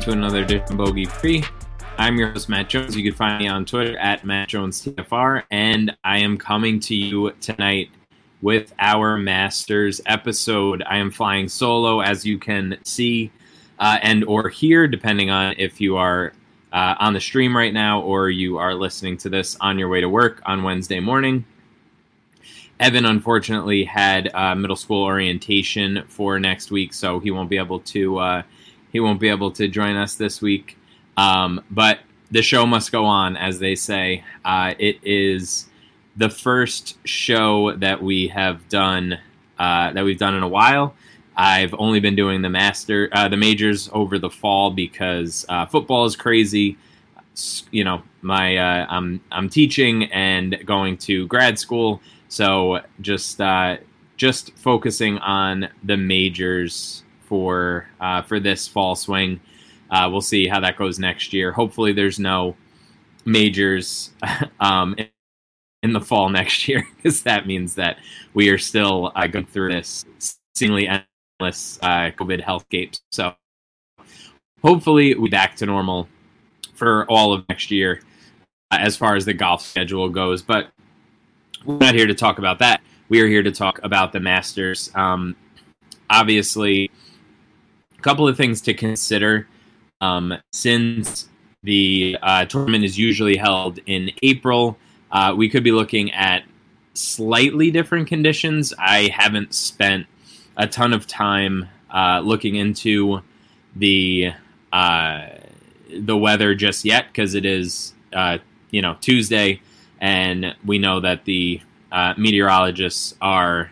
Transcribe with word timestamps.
To 0.00 0.10
another 0.10 0.42
edition 0.42 0.76
Bogey 0.76 1.04
Free. 1.04 1.44
I'm 1.98 2.16
your 2.16 2.30
host, 2.30 2.48
Matt 2.48 2.68
Jones. 2.70 2.96
You 2.96 3.04
can 3.04 3.16
find 3.16 3.38
me 3.38 3.46
on 3.46 3.64
Twitter 3.64 3.96
at 3.98 4.24
Matt 4.24 4.48
Jones 4.48 4.82
TFR, 4.82 5.44
and 5.50 5.94
I 6.02 6.18
am 6.18 6.38
coming 6.38 6.80
to 6.80 6.94
you 6.94 7.30
tonight 7.40 7.90
with 8.40 8.72
our 8.78 9.18
Masters 9.18 10.00
episode. 10.06 10.82
I 10.86 10.96
am 10.96 11.10
flying 11.10 11.46
solo, 11.46 12.00
as 12.00 12.24
you 12.24 12.38
can 12.38 12.78
see 12.84 13.30
uh, 13.78 13.98
and 14.02 14.24
or 14.24 14.48
hear, 14.48 14.88
depending 14.88 15.30
on 15.30 15.54
if 15.58 15.80
you 15.80 15.98
are 15.98 16.32
uh, 16.72 16.94
on 16.98 17.12
the 17.12 17.20
stream 17.20 17.56
right 17.56 17.74
now 17.74 18.00
or 18.00 18.30
you 18.30 18.58
are 18.58 18.74
listening 18.74 19.18
to 19.18 19.28
this 19.28 19.56
on 19.60 19.78
your 19.78 19.88
way 19.88 20.00
to 20.00 20.08
work 20.08 20.40
on 20.46 20.62
Wednesday 20.62 21.00
morning. 21.00 21.44
Evan 22.80 23.04
unfortunately 23.04 23.84
had 23.84 24.34
uh, 24.34 24.54
middle 24.54 24.74
school 24.74 25.04
orientation 25.04 26.02
for 26.08 26.40
next 26.40 26.70
week, 26.70 26.94
so 26.94 27.20
he 27.20 27.30
won't 27.30 27.50
be 27.50 27.58
able 27.58 27.80
to 27.80 28.18
uh, 28.18 28.42
he 28.92 29.00
won't 29.00 29.18
be 29.18 29.28
able 29.28 29.50
to 29.52 29.68
join 29.68 29.96
us 29.96 30.14
this 30.14 30.40
week. 30.40 30.76
Um, 31.16 31.64
but 31.70 32.00
the 32.30 32.42
show 32.42 32.66
must 32.66 32.92
go 32.92 33.04
on, 33.04 33.36
as 33.36 33.58
they 33.58 33.74
say. 33.74 34.24
Uh, 34.44 34.74
it 34.78 34.98
is 35.02 35.66
the 36.16 36.28
first 36.28 36.98
show 37.06 37.74
that 37.76 38.02
we 38.02 38.28
have 38.28 38.68
done 38.68 39.18
uh, 39.58 39.92
that 39.92 40.04
we've 40.04 40.18
done 40.18 40.34
in 40.34 40.42
a 40.42 40.48
while. 40.48 40.94
I've 41.36 41.74
only 41.78 42.00
been 42.00 42.16
doing 42.16 42.42
the 42.42 42.50
master, 42.50 43.08
uh, 43.12 43.28
the 43.28 43.36
majors 43.36 43.88
over 43.92 44.18
the 44.18 44.28
fall 44.28 44.70
because 44.70 45.46
uh, 45.48 45.66
football 45.66 46.04
is 46.04 46.16
crazy. 46.16 46.76
You 47.70 47.84
know, 47.84 48.02
my 48.20 48.56
uh, 48.56 48.86
I'm 48.90 49.20
I'm 49.30 49.48
teaching 49.48 50.04
and 50.12 50.58
going 50.66 50.98
to 50.98 51.26
grad 51.28 51.58
school, 51.58 52.02
so 52.28 52.80
just 53.00 53.40
uh, 53.40 53.78
just 54.18 54.52
focusing 54.58 55.16
on 55.18 55.68
the 55.82 55.96
majors 55.96 57.04
for 57.32 57.88
uh, 57.98 58.20
for 58.20 58.38
this 58.38 58.68
fall 58.68 58.94
swing. 58.94 59.40
Uh, 59.90 60.06
we'll 60.12 60.20
see 60.20 60.46
how 60.46 60.60
that 60.60 60.76
goes 60.76 60.98
next 60.98 61.32
year. 61.32 61.50
Hopefully, 61.50 61.94
there's 61.94 62.18
no 62.18 62.54
majors 63.24 64.10
um, 64.60 64.94
in, 65.82 65.94
the 65.94 66.00
fall 66.00 66.28
next 66.28 66.68
year, 66.68 66.86
because 66.96 67.22
that 67.22 67.46
means 67.46 67.74
that 67.76 67.96
we 68.34 68.50
are 68.50 68.58
still 68.58 69.12
uh, 69.16 69.26
going 69.28 69.46
through 69.46 69.72
this 69.72 70.04
seemingly 70.54 70.86
endless 70.86 71.78
uh, 71.80 72.10
COVID 72.18 72.42
health 72.42 72.68
gape. 72.68 72.92
So, 73.10 73.34
hopefully, 74.62 75.14
we 75.14 75.30
back 75.30 75.56
to 75.56 75.64
normal 75.64 76.10
for 76.74 77.10
all 77.10 77.32
of 77.32 77.48
next 77.48 77.70
year 77.70 78.02
uh, 78.70 78.76
as 78.78 78.94
far 78.94 79.16
as 79.16 79.24
the 79.24 79.32
golf 79.32 79.62
schedule 79.62 80.10
goes. 80.10 80.42
But 80.42 80.68
we're 81.64 81.78
not 81.78 81.94
here 81.94 82.06
to 82.06 82.14
talk 82.14 82.38
about 82.38 82.58
that. 82.58 82.82
We 83.08 83.22
are 83.22 83.26
here 83.26 83.42
to 83.42 83.52
talk 83.52 83.80
about 83.82 84.12
the 84.12 84.20
Masters. 84.20 84.90
Um, 84.94 85.34
obviously, 86.10 86.90
couple 88.02 88.28
of 88.28 88.36
things 88.36 88.60
to 88.62 88.74
consider 88.74 89.46
um, 90.00 90.34
since 90.52 91.28
the 91.62 92.18
uh, 92.22 92.44
tournament 92.46 92.84
is 92.84 92.98
usually 92.98 93.36
held 93.36 93.78
in 93.86 94.10
April. 94.22 94.76
Uh, 95.10 95.32
we 95.36 95.48
could 95.48 95.62
be 95.62 95.72
looking 95.72 96.12
at 96.12 96.42
slightly 96.94 97.70
different 97.70 98.08
conditions. 98.08 98.74
I 98.78 99.08
haven't 99.14 99.54
spent 99.54 100.06
a 100.56 100.66
ton 100.66 100.92
of 100.92 101.06
time 101.06 101.68
uh, 101.90 102.20
looking 102.20 102.56
into 102.56 103.20
the 103.76 104.32
uh, 104.72 105.26
the 105.96 106.16
weather 106.16 106.54
just 106.54 106.84
yet 106.84 107.06
because 107.06 107.34
it 107.34 107.44
is 107.44 107.94
uh, 108.12 108.38
you 108.70 108.82
know 108.82 108.96
Tuesday, 109.00 109.60
and 110.00 110.56
we 110.64 110.78
know 110.78 111.00
that 111.00 111.24
the 111.24 111.60
uh, 111.92 112.14
meteorologists 112.16 113.14
are 113.20 113.70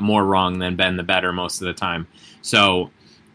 more 0.00 0.24
wrong 0.24 0.58
than 0.58 0.76
Ben 0.76 0.96
the 0.96 1.02
better 1.02 1.32
most 1.32 1.60
of 1.60 1.66
the 1.66 1.74
time. 1.74 2.06
So 2.40 2.90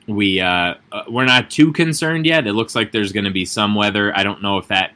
we 0.08 0.40
uh, 0.40 0.76
uh, 0.92 1.04
we're 1.10 1.26
not 1.26 1.50
too 1.50 1.72
concerned 1.72 2.26
yet. 2.26 2.48
It 2.48 2.54
looks 2.54 2.76
like 2.76 2.92
there's 2.92 3.12
going 3.12 3.26
to 3.26 3.32
be 3.32 3.46
some 3.46 3.76
weather. 3.76 4.16
I 4.18 4.24
don't 4.24 4.42
know 4.42 4.58
if 4.58 4.68
that 4.68 4.94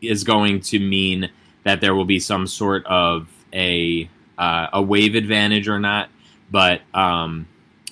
is 0.00 0.24
going 0.24 0.60
to 0.60 0.78
mean 0.78 1.30
that 1.64 1.80
there 1.80 1.94
will 1.94 2.04
be 2.04 2.20
some 2.20 2.46
sort 2.46 2.86
of 2.86 3.28
a 3.52 4.08
uh, 4.38 4.68
a 4.72 4.82
wave 4.82 5.14
advantage 5.14 5.68
or 5.68 5.78
not, 5.78 6.10
but 6.50 6.82
um, 6.94 7.46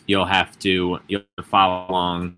you'll 0.07 0.25
have 0.25 0.59
to 0.61 0.99
you'll 1.09 1.21
have 1.21 1.45
to 1.45 1.51
follow 1.51 1.87
along 1.89 2.37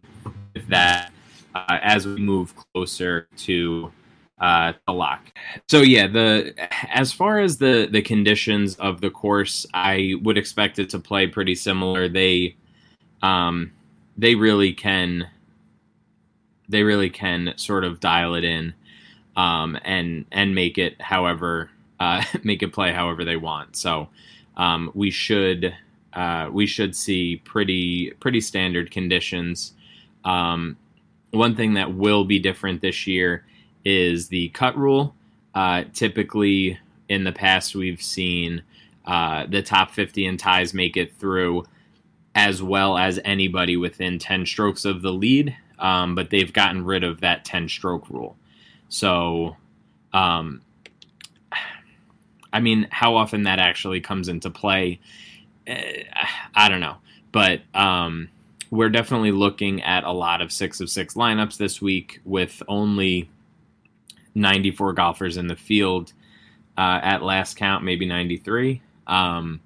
with 0.54 0.66
that 0.69 1.12
uh, 1.54 1.78
as 1.82 2.06
we 2.06 2.16
move 2.16 2.54
closer 2.72 3.28
to 3.37 3.93
uh, 4.38 4.72
the 4.87 4.93
lock. 4.93 5.32
So 5.69 5.82
yeah, 5.82 6.06
the 6.06 6.54
as 6.93 7.12
far 7.12 7.38
as 7.38 7.58
the 7.58 7.88
the 7.91 8.03
conditions 8.03 8.75
of 8.76 9.00
the 9.00 9.10
course, 9.10 9.66
I 9.72 10.14
would 10.22 10.37
expect 10.37 10.78
it 10.78 10.91
to 10.91 10.98
play 10.98 11.26
pretty 11.26 11.54
similar. 11.54 12.08
They 12.08 12.56
um, 13.22 13.72
they 14.16 14.34
really 14.34 14.72
can 14.72 15.28
they 16.69 16.82
really 16.82 17.10
can 17.10 17.53
sort 17.56 17.84
of 17.84 18.00
dial 18.00 18.34
it 18.34 18.44
in 18.44 18.75
um, 19.37 19.78
and 19.84 20.25
and 20.32 20.54
make 20.54 20.78
it 20.78 21.00
however 21.00 21.71
uh, 22.00 22.22
make 22.43 22.62
it 22.62 22.72
play 22.72 22.93
however 22.93 23.25
they 23.25 23.37
want. 23.37 23.76
So 23.76 24.09
um, 24.56 24.91
we 24.94 25.10
should 25.10 25.75
uh, 26.12 26.49
we 26.53 26.66
should 26.66 26.97
see 26.97 27.37
pretty 27.44 28.10
pretty 28.21 28.41
standard 28.41 28.91
conditions. 28.91 29.72
Um, 30.25 30.76
one 31.31 31.55
thing 31.55 31.75
that 31.75 31.94
will 31.94 32.25
be 32.25 32.38
different 32.38 32.81
this 32.81 33.06
year 33.06 33.44
is 33.84 34.28
the 34.28 34.49
cut 34.50 34.76
rule. 34.76 35.15
Uh, 35.55 35.84
typically, 35.93 36.78
in 37.09 37.25
the 37.25 37.32
past, 37.32 37.75
we've 37.75 38.03
seen 38.03 38.62
uh, 39.06 39.47
the 39.47 39.62
top 39.62 39.91
50 39.93 40.26
and 40.26 40.38
ties 40.38 40.75
make 40.75 40.97
it 40.97 41.15
through 41.16 41.65
as 42.36 42.62
well 42.62 42.98
as 42.98 43.19
anybody 43.24 43.78
within 43.78 44.19
10 44.19 44.44
strokes 44.44 44.84
of 44.84 45.00
the 45.00 45.10
lead, 45.10 45.56
um, 45.78 46.14
but 46.14 46.28
they've 46.28 46.52
gotten 46.52 46.84
rid 46.84 47.02
of 47.02 47.22
that 47.22 47.47
10 47.47 47.66
stroke 47.70 48.10
rule. 48.10 48.36
So, 48.91 49.56
um, 50.12 50.60
I 52.52 52.60
mean, 52.60 52.88
how 52.91 53.16
often 53.16 53.44
that 53.44 53.58
actually 53.58 54.02
comes 54.02 54.28
into 54.28 54.50
play, 54.50 55.00
eh, 55.66 56.04
I 56.54 56.69
don't 56.69 56.80
know. 56.80 56.98
But 57.32 57.62
um, 57.75 58.28
we're 58.70 58.91
definitely 58.91 59.32
looking 59.32 59.82
at 59.82 60.04
a 60.04 60.12
lot 60.12 60.42
of 60.42 60.52
six 60.52 60.80
of 60.80 60.91
six 60.91 61.14
lineups 61.14 61.56
this 61.56 61.80
week 61.80 62.20
with 62.26 62.62
only 62.69 63.30
94 64.34 64.92
golfers 64.92 65.38
in 65.38 65.46
the 65.46 65.56
field 65.56 66.12
uh, 66.76 67.00
at 67.02 67.22
last 67.22 67.56
count, 67.56 67.82
maybe 67.82 68.04
93. 68.04 68.82
Um, 69.06 69.61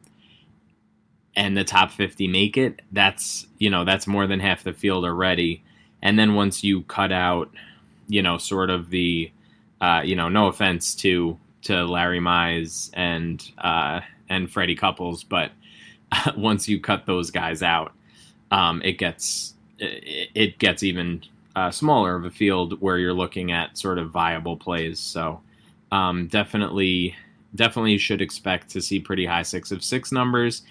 and 1.41 1.57
the 1.57 1.65
top 1.65 1.91
50 1.91 2.29
make 2.29 2.59
it, 2.59 2.83
that's, 2.93 3.47
you 3.57 3.71
know, 3.71 3.87
that's 3.87 4.07
more 4.07 4.27
than 4.27 4.41
half 4.41 4.63
the 4.63 4.75
field 4.75 5.07
already. 5.07 5.63
And 6.03 6.19
then 6.19 6.35
once 6.35 6.63
you 6.63 6.83
cut 6.83 7.13
out, 7.13 7.51
you 8.09 8.21
know, 8.21 8.37
sort 8.37 8.69
of 8.69 8.91
the, 8.91 9.31
uh, 9.81 10.03
you 10.05 10.15
know, 10.15 10.29
no 10.29 10.49
offense 10.49 10.95
to 10.97 11.39
to 11.63 11.85
Larry 11.85 12.21
Mize 12.21 12.91
and 12.93 13.43
uh, 13.57 14.01
and 14.29 14.51
Freddie 14.51 14.75
Couples, 14.75 15.25
but 15.25 15.53
once 16.37 16.69
you 16.69 16.79
cut 16.79 17.07
those 17.07 17.31
guys 17.31 17.63
out, 17.63 17.95
um, 18.51 18.83
it 18.83 18.99
gets 18.99 19.55
it, 19.79 20.29
it 20.35 20.59
gets 20.59 20.83
even 20.83 21.23
uh, 21.57 21.71
smaller 21.71 22.17
of 22.17 22.27
a 22.27 22.31
field 22.31 22.83
where 22.83 22.99
you're 22.99 23.15
looking 23.15 23.51
at 23.51 23.79
sort 23.79 23.97
of 23.97 24.11
viable 24.11 24.59
plays. 24.59 25.01
So 25.01 25.41
um, 25.91 26.27
definitely, 26.27 27.17
definitely 27.55 27.97
should 27.97 28.21
expect 28.21 28.69
to 28.73 28.83
see 28.83 29.01
pretty 29.01 29.25
high 29.25 29.43
six 29.43 29.71
of 29.71 29.83
six 29.83 30.13
numbers 30.13 30.65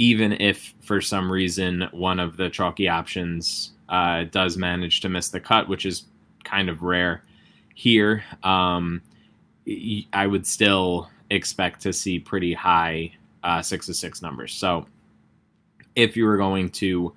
even 0.00 0.32
if 0.40 0.72
for 0.80 0.98
some 1.02 1.30
reason 1.30 1.86
one 1.92 2.18
of 2.18 2.38
the 2.38 2.48
chalky 2.48 2.88
options 2.88 3.72
uh, 3.90 4.24
does 4.30 4.56
manage 4.56 5.02
to 5.02 5.10
miss 5.10 5.28
the 5.28 5.38
cut, 5.38 5.68
which 5.68 5.84
is 5.84 6.06
kind 6.42 6.70
of 6.70 6.82
rare 6.82 7.22
here, 7.74 8.24
um, 8.42 9.02
I 10.14 10.26
would 10.26 10.46
still 10.46 11.10
expect 11.28 11.82
to 11.82 11.92
see 11.92 12.18
pretty 12.18 12.54
high 12.54 13.12
uh, 13.44 13.60
six 13.60 13.90
of 13.90 13.96
six 13.96 14.22
numbers. 14.22 14.54
So 14.54 14.86
if 15.94 16.16
you 16.16 16.24
were 16.24 16.38
going 16.38 16.70
to 16.70 17.12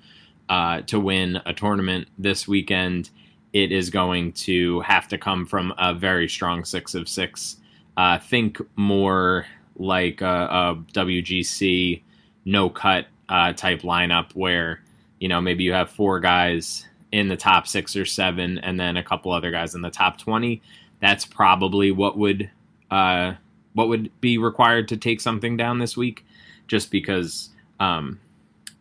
uh, 0.49 0.81
to 0.81 0.99
win 0.99 1.39
a 1.45 1.53
tournament 1.53 2.09
this 2.17 2.49
weekend, 2.49 3.11
it 3.53 3.71
is 3.71 3.89
going 3.89 4.33
to 4.33 4.81
have 4.81 5.07
to 5.07 5.17
come 5.17 5.45
from 5.45 5.73
a 5.77 5.93
very 5.93 6.27
strong 6.27 6.65
six 6.65 6.95
of 6.95 7.07
six. 7.07 7.55
Uh, 7.95 8.19
think 8.19 8.59
more 8.75 9.45
like 9.77 10.19
a, 10.19 10.25
a 10.25 10.75
WGC 10.91 12.01
no 12.45 12.69
cut 12.69 13.07
uh, 13.29 13.53
type 13.53 13.81
lineup 13.81 14.31
where 14.33 14.81
you 15.19 15.27
know 15.27 15.41
maybe 15.41 15.63
you 15.63 15.73
have 15.73 15.89
four 15.89 16.19
guys 16.19 16.85
in 17.11 17.27
the 17.27 17.37
top 17.37 17.67
six 17.67 17.95
or 17.95 18.05
seven, 18.05 18.57
and 18.59 18.79
then 18.79 18.97
a 18.97 19.03
couple 19.03 19.31
other 19.31 19.51
guys 19.51 19.75
in 19.75 19.81
the 19.81 19.89
top 19.89 20.17
twenty. 20.17 20.61
That's 20.99 21.25
probably 21.25 21.91
what 21.91 22.17
would 22.17 22.49
uh, 22.91 23.33
what 23.73 23.89
would 23.89 24.09
be 24.21 24.37
required 24.37 24.87
to 24.89 24.97
take 24.97 25.21
something 25.21 25.57
down 25.57 25.79
this 25.79 25.97
week, 25.97 26.25
just 26.67 26.91
because 26.91 27.49
um, 27.79 28.19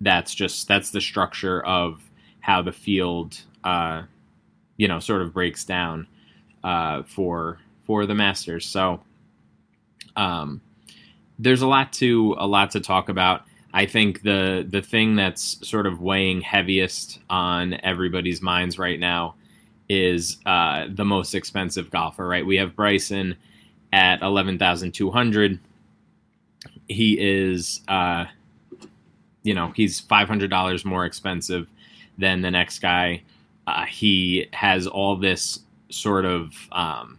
that's 0.01 0.35
just 0.35 0.69
that's 0.69 0.91
the 0.91 1.01
structure 1.01 1.65
of 1.65 2.03
how 2.41 2.63
the 2.63 2.73
field 2.73 3.41
uh, 3.65 4.03
you 4.77 4.89
know 4.89 4.99
sort 4.99 5.23
of 5.23 5.33
breaks 5.33 5.65
down 5.65 6.07
uh, 6.65 7.03
for 7.05 7.59
for 7.85 8.07
the 8.07 8.15
Masters. 8.15 8.67
So 8.67 9.01
um, 10.17 10.61
there's 11.39 11.63
a 11.63 11.67
lot 11.67 11.93
to 11.95 12.35
a 12.39 12.47
lot 12.47 12.73
to 12.73 12.81
talk 12.81 13.09
about. 13.09 13.43
I 13.75 13.87
think 13.87 14.23
the 14.23 14.67
the 14.69 14.83
thing 14.83 15.17
that's 15.17 15.67
sort 15.67 15.87
of 15.87 16.01
weighing 16.01 16.41
heaviest 16.43 17.21
on 17.31 17.75
everybody's 17.83 18.43
minds 18.43 18.79
right 18.79 19.01
now 19.01 19.35
is 19.89 20.39
uh, 20.47 20.87
the 20.91 21.05
most 21.05 21.35
expensive 21.35 21.91
golfer. 21.91 22.27
Right, 22.29 22.45
we 22.45 22.57
have 22.57 22.77
Bryson 22.77 23.37
at 23.93 24.21
eleven 24.23 24.59
thousand 24.59 24.93
two 24.93 25.11
hundred. 25.11 25.59
He 26.89 27.19
is, 27.19 27.81
uh, 27.89 28.27
you 29.43 29.55
know, 29.55 29.73
he's 29.75 30.01
five 30.01 30.29
hundred 30.29 30.51
dollars 30.51 30.85
more 30.85 31.07
expensive 31.07 31.71
than 32.19 32.43
the 32.43 32.51
next 32.51 32.81
guy. 32.81 33.23
Uh, 33.67 33.87
he 33.87 34.49
has 34.53 34.87
all 34.87 35.17
this 35.17 35.61
sort 35.89 36.25
of, 36.25 36.53
um, 36.73 37.19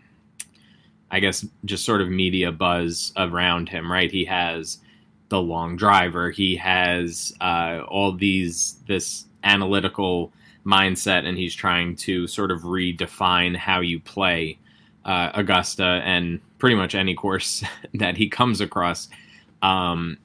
I 1.10 1.20
guess, 1.20 1.46
just 1.66 1.86
sort 1.86 2.02
of 2.02 2.10
media 2.10 2.52
buzz 2.52 3.12
around 3.18 3.70
him. 3.70 3.92
Right, 3.92 4.12
he 4.12 4.26
has 4.26 4.80
the 5.34 5.42
long 5.42 5.76
driver. 5.76 6.30
He 6.30 6.56
has 6.58 7.34
uh, 7.42 7.82
all 7.88 8.12
these 8.12 8.78
this 8.88 9.26
analytical 9.44 10.32
mindset, 10.64 11.26
and 11.26 11.36
he's 11.40 11.56
trying 11.56 11.96
to 11.96 12.28
sort 12.28 12.52
of 12.52 12.62
redefine 12.62 13.56
how 13.56 13.80
you 13.80 14.00
play 14.00 14.60
uh, 15.06 15.32
Augusta 15.34 16.02
and 16.06 16.40
pretty 16.60 16.76
much 16.76 16.94
any 16.94 17.16
course 17.16 17.64
that 17.96 18.16
he 18.16 18.30
comes 18.30 18.62
across. 18.62 19.10
Um, 19.64 20.20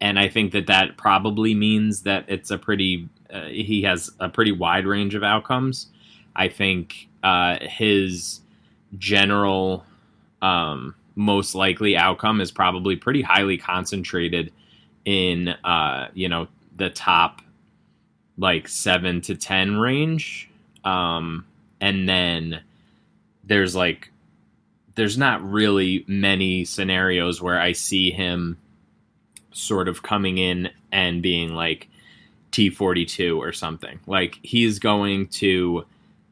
and 0.00 0.16
I 0.16 0.28
think 0.28 0.52
that 0.52 0.68
that 0.68 0.96
probably 0.96 1.54
means 1.54 2.02
that 2.02 2.24
it's 2.28 2.52
a 2.52 2.58
pretty 2.58 3.08
uh, 3.32 3.46
he 3.46 3.82
has 3.82 4.10
a 4.20 4.28
pretty 4.28 4.52
wide 4.52 4.86
range 4.86 5.16
of 5.16 5.24
outcomes. 5.24 5.88
I 6.36 6.46
think 6.46 7.08
uh, 7.24 7.56
his 7.62 8.40
general 8.96 9.84
um, 10.40 10.94
most 11.14 11.54
likely 11.54 11.96
outcome 11.96 12.40
is 12.40 12.50
probably 12.50 12.96
pretty 12.96 13.22
highly 13.22 13.58
concentrated 13.58 14.52
in 15.04 15.48
uh, 15.64 16.08
you 16.14 16.28
know 16.28 16.48
the 16.76 16.90
top 16.90 17.42
like 18.38 18.68
seven 18.68 19.20
to 19.22 19.34
ten 19.34 19.76
range, 19.76 20.50
um, 20.84 21.44
and 21.80 22.08
then 22.08 22.60
there's 23.44 23.74
like 23.74 24.10
there's 24.94 25.16
not 25.18 25.42
really 25.42 26.04
many 26.06 26.64
scenarios 26.64 27.40
where 27.40 27.58
I 27.58 27.72
see 27.72 28.10
him 28.10 28.58
sort 29.52 29.88
of 29.88 30.02
coming 30.02 30.38
in 30.38 30.70
and 30.90 31.22
being 31.22 31.54
like 31.54 31.88
T42 32.52 33.38
or 33.38 33.52
something. 33.52 34.00
Like 34.06 34.38
he's 34.42 34.78
going 34.78 35.28
to 35.28 35.84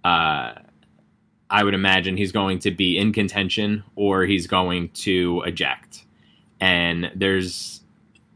uh 0.05 0.53
I 1.50 1.64
would 1.64 1.75
imagine 1.75 2.17
he's 2.17 2.32
going 2.32 2.61
to 2.61 2.70
be 2.70 2.97
in 2.97 3.12
contention 3.12 3.82
or 3.97 4.25
he's 4.25 4.47
going 4.47 4.91
to 4.91 5.43
eject. 5.44 6.05
And 6.61 7.11
there's 7.14 7.81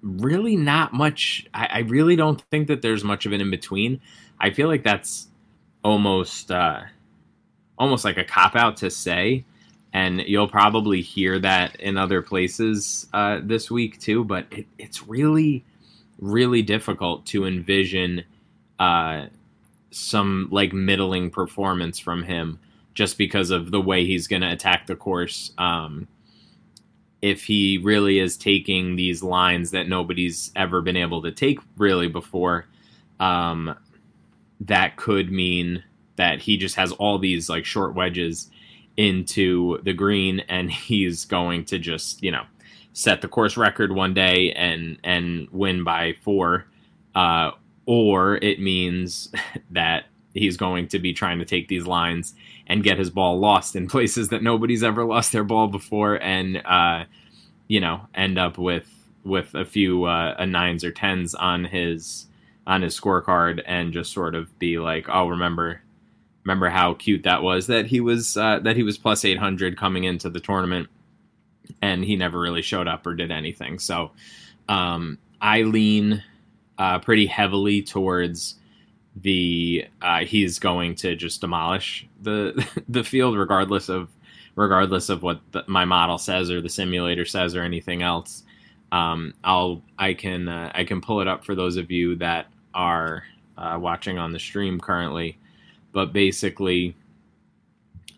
really 0.02 0.56
not 0.56 0.92
much. 0.92 1.46
I, 1.54 1.68
I 1.70 1.78
really 1.80 2.16
don't 2.16 2.40
think 2.50 2.66
that 2.68 2.82
there's 2.82 3.04
much 3.04 3.24
of 3.24 3.32
an 3.32 3.40
in 3.40 3.50
between. 3.50 4.00
I 4.40 4.50
feel 4.50 4.66
like 4.66 4.82
that's 4.82 5.28
almost 5.84 6.50
uh, 6.50 6.82
almost 7.78 8.04
like 8.04 8.18
a 8.18 8.24
cop 8.24 8.56
out 8.56 8.78
to 8.78 8.90
say, 8.90 9.44
and 9.92 10.20
you'll 10.20 10.48
probably 10.48 11.00
hear 11.00 11.38
that 11.38 11.76
in 11.76 11.96
other 11.96 12.20
places 12.20 13.06
uh, 13.12 13.40
this 13.42 13.70
week 13.70 14.00
too. 14.00 14.24
But 14.24 14.46
it, 14.50 14.66
it's 14.76 15.06
really, 15.06 15.64
really 16.18 16.62
difficult 16.62 17.26
to 17.26 17.46
envision 17.46 18.24
uh, 18.80 19.26
some 19.92 20.48
like 20.50 20.72
middling 20.72 21.30
performance 21.30 22.00
from 22.00 22.24
him 22.24 22.58
just 22.94 23.18
because 23.18 23.50
of 23.50 23.70
the 23.70 23.80
way 23.80 24.04
he's 24.04 24.28
going 24.28 24.42
to 24.42 24.50
attack 24.50 24.86
the 24.86 24.96
course. 24.96 25.52
Um, 25.58 26.08
if 27.20 27.44
he 27.44 27.78
really 27.78 28.18
is 28.18 28.36
taking 28.36 28.96
these 28.96 29.22
lines 29.22 29.70
that 29.72 29.88
nobody's 29.88 30.52
ever 30.54 30.80
been 30.80 30.96
able 30.96 31.22
to 31.22 31.32
take 31.32 31.58
really 31.76 32.06
before, 32.06 32.66
um, 33.18 33.74
that 34.60 34.96
could 34.96 35.32
mean 35.32 35.82
that 36.16 36.40
he 36.40 36.56
just 36.56 36.76
has 36.76 36.92
all 36.92 37.18
these 37.18 37.48
like 37.48 37.64
short 37.64 37.94
wedges 37.94 38.50
into 38.96 39.82
the 39.82 39.92
green 39.92 40.40
and 40.48 40.70
he's 40.70 41.24
going 41.24 41.64
to 41.64 41.78
just, 41.78 42.22
you 42.22 42.30
know, 42.30 42.44
set 42.92 43.20
the 43.22 43.28
course 43.28 43.56
record 43.56 43.90
one 43.90 44.14
day 44.14 44.52
and 44.52 44.98
and 45.02 45.48
win 45.50 45.82
by 45.82 46.14
four. 46.22 46.66
Uh, 47.14 47.50
or 47.86 48.36
it 48.36 48.60
means 48.60 49.30
that 49.70 50.04
he's 50.34 50.56
going 50.56 50.88
to 50.88 50.98
be 50.98 51.12
trying 51.12 51.38
to 51.38 51.44
take 51.44 51.68
these 51.68 51.86
lines 51.86 52.34
and 52.66 52.82
get 52.82 52.98
his 52.98 53.10
ball 53.10 53.38
lost 53.38 53.76
in 53.76 53.88
places 53.88 54.28
that 54.28 54.42
nobody's 54.42 54.82
ever 54.82 55.04
lost 55.04 55.32
their 55.32 55.44
ball 55.44 55.68
before, 55.68 56.16
and 56.22 56.62
uh, 56.64 57.04
you 57.68 57.80
know 57.80 58.06
end 58.14 58.38
up 58.38 58.58
with 58.58 58.90
with 59.24 59.54
a 59.54 59.64
few 59.64 60.04
uh, 60.04 60.44
nines 60.44 60.84
or 60.84 60.90
tens 60.90 61.34
on 61.34 61.64
his 61.64 62.26
on 62.66 62.82
his 62.82 62.98
scorecard, 62.98 63.62
and 63.66 63.92
just 63.92 64.12
sort 64.12 64.34
of 64.34 64.58
be 64.58 64.78
like, 64.78 65.06
oh, 65.08 65.28
remember 65.28 65.80
remember 66.44 66.68
how 66.68 66.92
cute 66.94 67.22
that 67.22 67.42
was 67.42 67.66
that 67.68 67.86
he 67.86 68.00
was 68.00 68.36
uh, 68.36 68.58
that 68.60 68.76
he 68.76 68.82
was 68.82 68.98
plus 68.98 69.24
800 69.24 69.78
coming 69.78 70.04
into 70.04 70.28
the 70.28 70.40
tournament 70.40 70.88
and 71.80 72.04
he 72.04 72.16
never 72.16 72.38
really 72.38 72.62
showed 72.62 72.86
up 72.86 73.06
or 73.06 73.14
did 73.14 73.30
anything. 73.30 73.78
So 73.78 74.10
um, 74.68 75.18
i 75.40 75.62
lean 75.62 76.22
uh, 76.78 76.98
pretty 76.98 77.26
heavily 77.26 77.82
towards 77.82 78.56
the 79.22 79.86
uh, 80.02 80.24
he's 80.24 80.58
going 80.58 80.94
to 80.96 81.14
just 81.14 81.40
demolish 81.40 82.06
the 82.22 82.66
the 82.88 83.04
field 83.04 83.36
regardless 83.36 83.88
of 83.88 84.08
regardless 84.56 85.08
of 85.08 85.22
what 85.22 85.40
the, 85.52 85.64
my 85.66 85.84
model 85.84 86.18
says 86.18 86.50
or 86.50 86.60
the 86.60 86.68
simulator 86.68 87.24
says 87.24 87.54
or 87.54 87.62
anything 87.62 88.02
else. 88.02 88.44
Um, 88.92 89.34
I'll 89.42 89.82
I 89.98 90.14
can 90.14 90.48
uh, 90.48 90.70
I 90.74 90.84
can 90.84 91.00
pull 91.00 91.20
it 91.20 91.28
up 91.28 91.44
for 91.44 91.54
those 91.54 91.76
of 91.76 91.90
you 91.90 92.16
that 92.16 92.46
are 92.74 93.24
uh, 93.56 93.78
watching 93.80 94.18
on 94.18 94.32
the 94.32 94.38
stream 94.38 94.80
currently, 94.80 95.38
but 95.92 96.12
basically, 96.12 96.96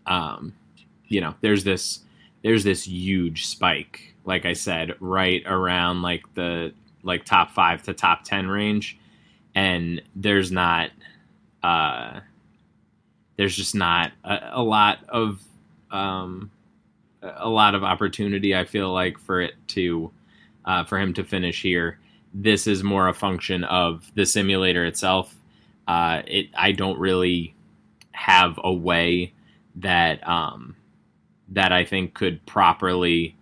um, 0.06 0.54
you 1.08 1.20
know, 1.20 1.34
there's 1.40 1.64
this 1.64 2.00
there's 2.42 2.64
this 2.64 2.86
huge 2.86 3.46
spike, 3.46 4.14
like 4.24 4.44
I 4.44 4.52
said, 4.54 4.94
right 5.00 5.42
around 5.46 6.02
like 6.02 6.22
the 6.34 6.72
like 7.02 7.24
top 7.24 7.50
five 7.50 7.82
to 7.84 7.94
top 7.94 8.24
ten 8.24 8.46
range 8.46 8.98
and 9.56 10.02
there's 10.14 10.52
not 10.52 10.90
uh, 11.64 12.20
there's 13.36 13.56
just 13.56 13.74
not 13.74 14.12
a, 14.22 14.50
a 14.52 14.62
lot 14.62 14.98
of 15.08 15.42
um, 15.90 16.50
a 17.22 17.48
lot 17.48 17.74
of 17.74 17.82
opportunity. 17.82 18.54
I 18.54 18.64
feel 18.64 18.92
like 18.92 19.18
for 19.18 19.40
it 19.40 19.54
to 19.68 20.12
uh, 20.64 20.84
for 20.84 21.00
him 21.00 21.12
to 21.14 21.24
finish 21.24 21.62
here. 21.62 21.98
This 22.34 22.66
is 22.66 22.84
more 22.84 23.08
a 23.08 23.14
function 23.14 23.64
of 23.64 24.12
the 24.14 24.26
simulator 24.26 24.84
itself. 24.84 25.34
Uh, 25.88 26.22
it 26.26 26.48
I 26.54 26.72
don't 26.72 26.98
really 26.98 27.54
have 28.12 28.60
a 28.62 28.72
way 28.72 29.32
that 29.76 30.26
um, 30.28 30.76
that 31.48 31.72
I 31.72 31.84
think 31.84 32.12
could 32.12 32.44
properly 32.44 33.34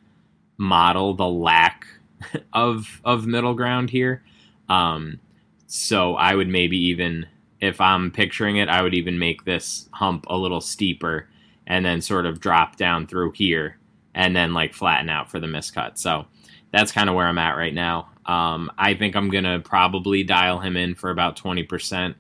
model 0.59 1.15
the 1.15 1.29
lack 1.29 1.87
of 2.53 3.01
of 3.05 3.27
middle 3.27 3.55
ground 3.55 3.91
here. 3.91 4.23
Um, 4.69 5.19
so 5.67 6.15
I 6.17 6.35
would 6.35 6.49
maybe 6.49 6.77
even, 6.77 7.27
if 7.61 7.81
I'm 7.81 8.11
picturing 8.11 8.57
it, 8.57 8.69
I 8.69 8.83
would 8.83 8.95
even 8.95 9.19
make 9.19 9.45
this 9.45 9.89
hump 9.93 10.27
a 10.29 10.37
little 10.37 10.61
steeper 10.61 11.29
and 11.67 11.85
then 11.85 12.01
sort 12.01 12.27
of 12.27 12.41
drop 12.41 12.77
down 12.77 13.07
through 13.07 13.33
here 13.33 13.79
and 14.15 14.37
then 14.37 14.55
like 14.55 14.75
flatten 14.75 15.09
out 15.09 15.31
for 15.31 15.41
the 15.41 15.47
miscut. 15.47 15.99
So 15.99 16.27
that's 16.73 16.93
kind 16.93 17.09
of 17.09 17.15
where 17.15 17.27
I'm 17.27 17.39
at 17.39 17.57
right 17.57 17.75
now. 17.75 18.09
Um, 18.27 18.71
I 18.79 18.95
think 18.95 19.17
I'm 19.17 19.31
going 19.31 19.45
to 19.45 19.61
probably 19.61 20.23
dial 20.23 20.59
him 20.59 20.77
in 20.77 20.95
for 20.95 21.11
about 21.11 21.37
20% 21.37 22.15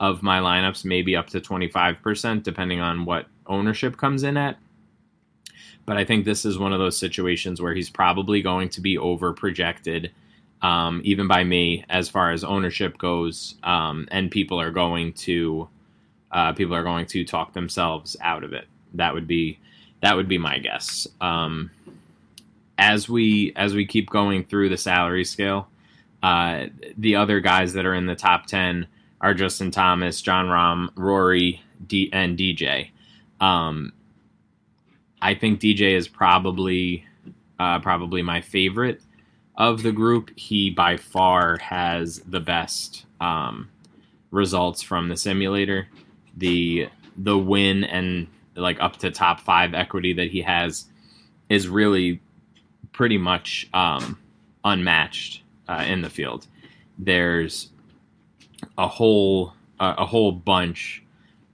of 0.00 0.22
my 0.22 0.40
lineups, 0.40 0.84
maybe 0.84 1.16
up 1.16 1.28
to 1.28 1.40
25%, 1.40 2.42
depending 2.42 2.80
on 2.80 3.04
what 3.04 3.26
ownership 3.46 3.96
comes 3.96 4.22
in 4.22 4.36
at. 4.36 4.58
But 5.86 5.96
I 5.96 6.04
think 6.04 6.24
this 6.24 6.44
is 6.44 6.58
one 6.58 6.72
of 6.72 6.78
those 6.78 6.98
situations 6.98 7.62
where 7.62 7.74
he's 7.74 7.88
probably 7.88 8.42
going 8.42 8.68
to 8.70 8.80
be 8.80 8.98
over 8.98 9.32
projected 9.32 10.12
um, 10.66 11.00
even 11.04 11.28
by 11.28 11.44
me, 11.44 11.84
as 11.88 12.08
far 12.08 12.32
as 12.32 12.42
ownership 12.42 12.98
goes, 12.98 13.54
um, 13.62 14.08
and 14.10 14.32
people 14.32 14.60
are 14.60 14.72
going 14.72 15.12
to 15.12 15.68
uh, 16.32 16.52
people 16.54 16.74
are 16.74 16.82
going 16.82 17.06
to 17.06 17.24
talk 17.24 17.52
themselves 17.52 18.16
out 18.20 18.42
of 18.42 18.52
it. 18.52 18.66
That 18.94 19.14
would 19.14 19.28
be 19.28 19.60
that 20.02 20.16
would 20.16 20.26
be 20.26 20.38
my 20.38 20.58
guess. 20.58 21.06
Um, 21.20 21.70
as 22.78 23.08
we 23.08 23.52
as 23.54 23.74
we 23.76 23.86
keep 23.86 24.10
going 24.10 24.44
through 24.44 24.70
the 24.70 24.76
salary 24.76 25.24
scale, 25.24 25.68
uh, 26.24 26.64
the 26.98 27.14
other 27.14 27.38
guys 27.38 27.74
that 27.74 27.86
are 27.86 27.94
in 27.94 28.06
the 28.06 28.16
top 28.16 28.46
ten 28.46 28.88
are 29.20 29.34
Justin 29.34 29.70
Thomas, 29.70 30.20
Jon 30.20 30.46
Rahm 30.46 30.88
Rory, 30.96 31.62
D- 31.86 32.10
and 32.12 32.36
DJ. 32.36 32.90
Um, 33.40 33.92
I 35.22 35.36
think 35.36 35.60
DJ 35.60 35.92
is 35.92 36.08
probably 36.08 37.06
uh, 37.60 37.78
probably 37.78 38.22
my 38.22 38.40
favorite 38.40 39.00
of 39.56 39.82
the 39.82 39.92
group. 39.92 40.30
He 40.36 40.70
by 40.70 40.96
far 40.96 41.58
has 41.58 42.20
the 42.20 42.40
best 42.40 43.06
um, 43.20 43.70
results 44.30 44.82
from 44.82 45.08
the 45.08 45.16
simulator. 45.16 45.88
The 46.36 46.88
the 47.16 47.38
win 47.38 47.84
and 47.84 48.28
like 48.54 48.80
up 48.80 48.96
to 48.98 49.10
top 49.10 49.40
five 49.40 49.74
equity 49.74 50.12
that 50.14 50.30
he 50.30 50.42
has 50.42 50.86
is 51.48 51.68
really 51.68 52.20
pretty 52.92 53.18
much 53.18 53.68
um, 53.72 54.18
unmatched 54.64 55.42
uh, 55.68 55.84
in 55.86 56.02
the 56.02 56.10
field. 56.10 56.46
There's 56.98 57.70
a 58.78 58.88
whole 58.88 59.52
uh, 59.78 59.94
a 59.98 60.06
whole 60.06 60.32
bunch 60.32 61.02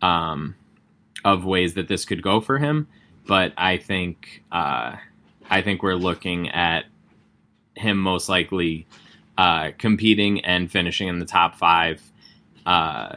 um, 0.01 0.55
of 1.25 1.45
ways 1.45 1.75
that 1.75 1.89
this 1.89 2.05
could 2.05 2.23
go 2.23 2.41
for 2.41 2.59
him, 2.59 2.89
but 3.27 3.53
I 3.57 3.77
think 3.77 4.43
uh, 4.51 4.97
I 5.51 5.63
think 5.63 5.83
we're 5.83 5.95
looking 5.95 6.49
at 6.51 6.85
him 7.77 7.99
most 7.99 8.29
likely 8.29 8.87
uh, 9.39 9.71
competing 9.79 10.45
and 10.45 10.71
finishing 10.71 11.09
in 11.09 11.19
the 11.19 11.27
top 11.27 11.57
five. 11.57 12.03
Uh, 12.67 13.17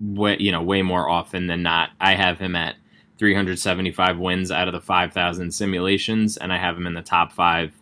way, 0.00 0.36
you 0.38 0.52
know, 0.52 0.62
way 0.62 0.82
more 0.82 1.08
often 1.08 1.46
than 1.46 1.62
not. 1.62 1.90
I 2.00 2.14
have 2.14 2.38
him 2.38 2.54
at 2.54 2.76
375 3.18 4.18
wins 4.18 4.50
out 4.50 4.68
of 4.68 4.72
the 4.72 4.80
5,000 4.80 5.52
simulations, 5.52 6.36
and 6.36 6.52
I 6.52 6.58
have 6.58 6.76
him 6.76 6.86
in 6.86 6.94
the 6.94 7.02
top 7.02 7.32
five 7.32 7.72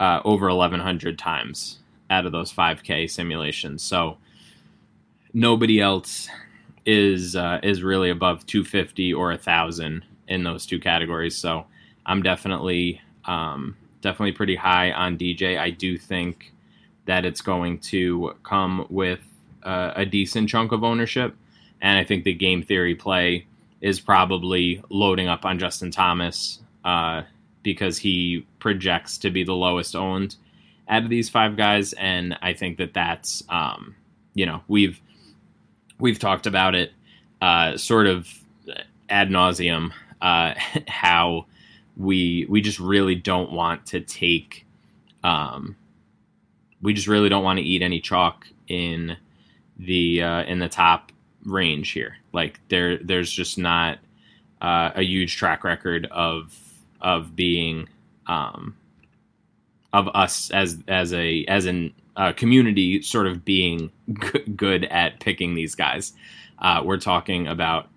uh, 0.00 0.20
over 0.24 0.48
1,100 0.48 1.18
times 1.18 1.78
out 2.10 2.26
of 2.26 2.32
those 2.32 2.52
5K 2.52 3.10
simulations. 3.10 3.82
So 3.82 4.18
nobody 5.32 5.80
else 5.80 6.28
is 6.86 7.34
uh, 7.34 7.60
is 7.62 7.82
really 7.82 8.10
above 8.10 8.44
250 8.44 9.14
or 9.14 9.32
a 9.32 9.38
thousand 9.38 10.04
in 10.28 10.42
those 10.44 10.66
two 10.66 10.78
categories. 10.78 11.34
So 11.34 11.64
I'm 12.04 12.22
definitely 12.22 13.00
um, 13.24 13.76
definitely 14.04 14.32
pretty 14.32 14.54
high 14.54 14.92
on 14.92 15.18
DJ. 15.18 15.58
I 15.58 15.70
do 15.70 15.98
think 15.98 16.52
that 17.06 17.24
it's 17.24 17.40
going 17.40 17.78
to 17.78 18.36
come 18.44 18.86
with 18.88 19.20
uh, 19.64 19.92
a 19.96 20.06
decent 20.06 20.48
chunk 20.48 20.70
of 20.70 20.84
ownership, 20.84 21.34
and 21.80 21.98
I 21.98 22.04
think 22.04 22.22
the 22.22 22.34
game 22.34 22.62
theory 22.62 22.94
play 22.94 23.46
is 23.80 23.98
probably 23.98 24.82
loading 24.88 25.26
up 25.28 25.44
on 25.44 25.58
Justin 25.58 25.90
Thomas 25.90 26.60
uh, 26.84 27.22
because 27.62 27.98
he 27.98 28.46
projects 28.60 29.18
to 29.18 29.30
be 29.30 29.42
the 29.42 29.54
lowest 29.54 29.96
owned 29.96 30.36
out 30.88 31.02
of 31.02 31.08
these 31.08 31.28
five 31.28 31.56
guys, 31.56 31.92
and 31.94 32.38
I 32.42 32.52
think 32.52 32.78
that 32.78 32.94
that's 32.94 33.42
um, 33.48 33.96
you 34.34 34.46
know 34.46 34.62
we've 34.68 35.00
we've 35.98 36.18
talked 36.18 36.46
about 36.46 36.74
it 36.74 36.92
uh, 37.40 37.76
sort 37.76 38.06
of 38.06 38.28
ad 39.08 39.30
nauseum 39.30 39.92
uh, 40.20 40.54
how 40.88 41.46
we 41.96 42.46
we 42.48 42.60
just 42.60 42.78
really 42.80 43.14
don't 43.14 43.52
want 43.52 43.86
to 43.86 44.00
take 44.00 44.66
um, 45.22 45.76
we 46.82 46.92
just 46.92 47.08
really 47.08 47.28
don't 47.28 47.44
want 47.44 47.58
to 47.58 47.64
eat 47.64 47.82
any 47.82 48.00
chalk 48.00 48.46
in 48.68 49.16
the 49.78 50.22
uh, 50.22 50.42
in 50.44 50.58
the 50.58 50.68
top 50.68 51.12
range 51.44 51.90
here. 51.90 52.16
Like 52.32 52.60
there 52.68 52.98
there's 52.98 53.30
just 53.30 53.58
not 53.58 53.98
uh, 54.60 54.90
a 54.94 55.02
huge 55.02 55.36
track 55.36 55.64
record 55.64 56.06
of 56.10 56.58
of 57.00 57.34
being 57.34 57.88
um, 58.26 58.76
of 59.92 60.08
us 60.14 60.50
as 60.50 60.78
as 60.88 61.12
a 61.12 61.44
as 61.46 61.66
an 61.66 61.92
uh, 62.16 62.32
community 62.32 63.02
sort 63.02 63.26
of 63.26 63.44
being 63.44 63.90
g- 64.20 64.40
good 64.56 64.84
at 64.86 65.20
picking 65.20 65.54
these 65.54 65.74
guys. 65.74 66.12
Uh, 66.58 66.82
we're 66.84 66.98
talking 66.98 67.46
about 67.46 67.88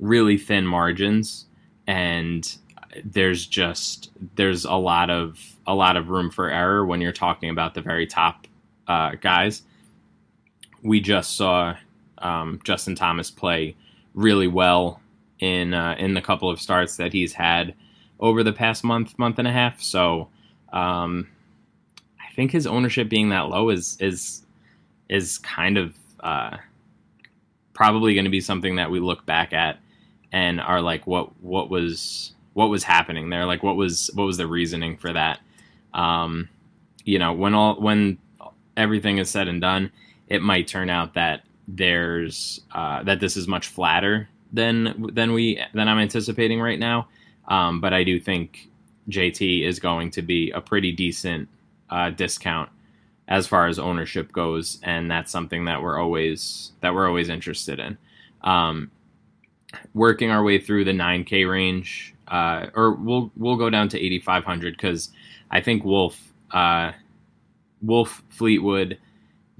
really 0.00 0.36
thin 0.36 0.66
margins 0.66 1.46
and 1.86 2.56
there's 3.04 3.46
just 3.46 4.10
there's 4.36 4.64
a 4.64 4.74
lot 4.74 5.10
of 5.10 5.38
a 5.66 5.74
lot 5.74 5.96
of 5.96 6.08
room 6.08 6.30
for 6.30 6.50
error 6.50 6.84
when 6.84 7.00
you're 7.00 7.12
talking 7.12 7.50
about 7.50 7.74
the 7.74 7.80
very 7.80 8.06
top 8.06 8.46
uh, 8.88 9.12
guys. 9.20 9.62
We 10.82 11.00
just 11.00 11.36
saw 11.36 11.76
um, 12.18 12.60
Justin 12.64 12.94
Thomas 12.94 13.30
play 13.30 13.76
really 14.14 14.48
well 14.48 15.00
in 15.38 15.74
uh, 15.74 15.96
in 15.98 16.14
the 16.14 16.22
couple 16.22 16.50
of 16.50 16.60
starts 16.60 16.96
that 16.96 17.12
he's 17.12 17.32
had 17.32 17.74
over 18.20 18.42
the 18.42 18.52
past 18.52 18.84
month 18.84 19.18
month 19.18 19.38
and 19.38 19.48
a 19.48 19.52
half. 19.52 19.80
So 19.80 20.28
um, 20.72 21.28
I 22.20 22.32
think 22.34 22.50
his 22.50 22.66
ownership 22.66 23.08
being 23.08 23.30
that 23.30 23.48
low 23.48 23.70
is 23.70 23.96
is 24.00 24.44
is 25.08 25.38
kind 25.38 25.78
of 25.78 25.94
uh, 26.20 26.56
probably 27.74 28.14
going 28.14 28.24
to 28.24 28.30
be 28.30 28.40
something 28.40 28.76
that 28.76 28.90
we 28.90 29.00
look 29.00 29.26
back 29.26 29.52
at 29.52 29.78
and 30.32 30.60
are 30.60 30.80
like, 30.80 31.06
what 31.06 31.30
what 31.42 31.70
was 31.70 32.32
what 32.54 32.70
was 32.70 32.84
happening 32.84 33.30
there? 33.30 33.46
Like 33.46 33.62
what 33.62 33.76
was 33.76 34.10
what 34.14 34.24
was 34.24 34.36
the 34.36 34.46
reasoning 34.46 34.96
for 34.96 35.12
that? 35.12 35.40
Um, 35.94 36.48
you 37.04 37.18
know, 37.18 37.32
when 37.32 37.54
all 37.54 37.80
when 37.80 38.18
everything 38.76 39.18
is 39.18 39.30
said 39.30 39.48
and 39.48 39.60
done, 39.60 39.90
it 40.28 40.42
might 40.42 40.66
turn 40.66 40.90
out 40.90 41.14
that 41.14 41.42
there's 41.68 42.60
uh, 42.72 43.02
that 43.04 43.20
this 43.20 43.36
is 43.36 43.48
much 43.48 43.68
flatter 43.68 44.28
than 44.52 45.10
than 45.12 45.32
we 45.32 45.62
than 45.74 45.88
I'm 45.88 45.98
anticipating 45.98 46.60
right 46.60 46.78
now. 46.78 47.08
Um, 47.48 47.80
but 47.80 47.92
I 47.92 48.04
do 48.04 48.20
think 48.20 48.68
JT 49.08 49.64
is 49.66 49.80
going 49.80 50.10
to 50.12 50.22
be 50.22 50.50
a 50.50 50.60
pretty 50.60 50.92
decent 50.92 51.48
uh, 51.90 52.10
discount 52.10 52.70
as 53.28 53.46
far 53.46 53.66
as 53.66 53.78
ownership 53.78 54.32
goes, 54.32 54.78
and 54.82 55.10
that's 55.10 55.32
something 55.32 55.64
that 55.64 55.82
we're 55.82 55.98
always 55.98 56.72
that 56.80 56.94
we're 56.94 57.08
always 57.08 57.28
interested 57.28 57.78
in. 57.78 57.98
Um, 58.42 58.90
working 59.94 60.30
our 60.30 60.42
way 60.42 60.58
through 60.58 60.84
the 60.84 60.92
9K 60.92 61.48
range, 61.48 62.14
uh, 62.28 62.66
or 62.74 62.92
we'll 62.92 63.30
we'll 63.36 63.56
go 63.56 63.70
down 63.70 63.88
to 63.90 63.98
8,500 63.98 64.76
because 64.76 65.10
I 65.50 65.60
think 65.60 65.84
Wolff, 65.84 66.32
uh, 66.50 66.92
Wolff, 67.82 68.22
Fleetwood, 68.30 68.98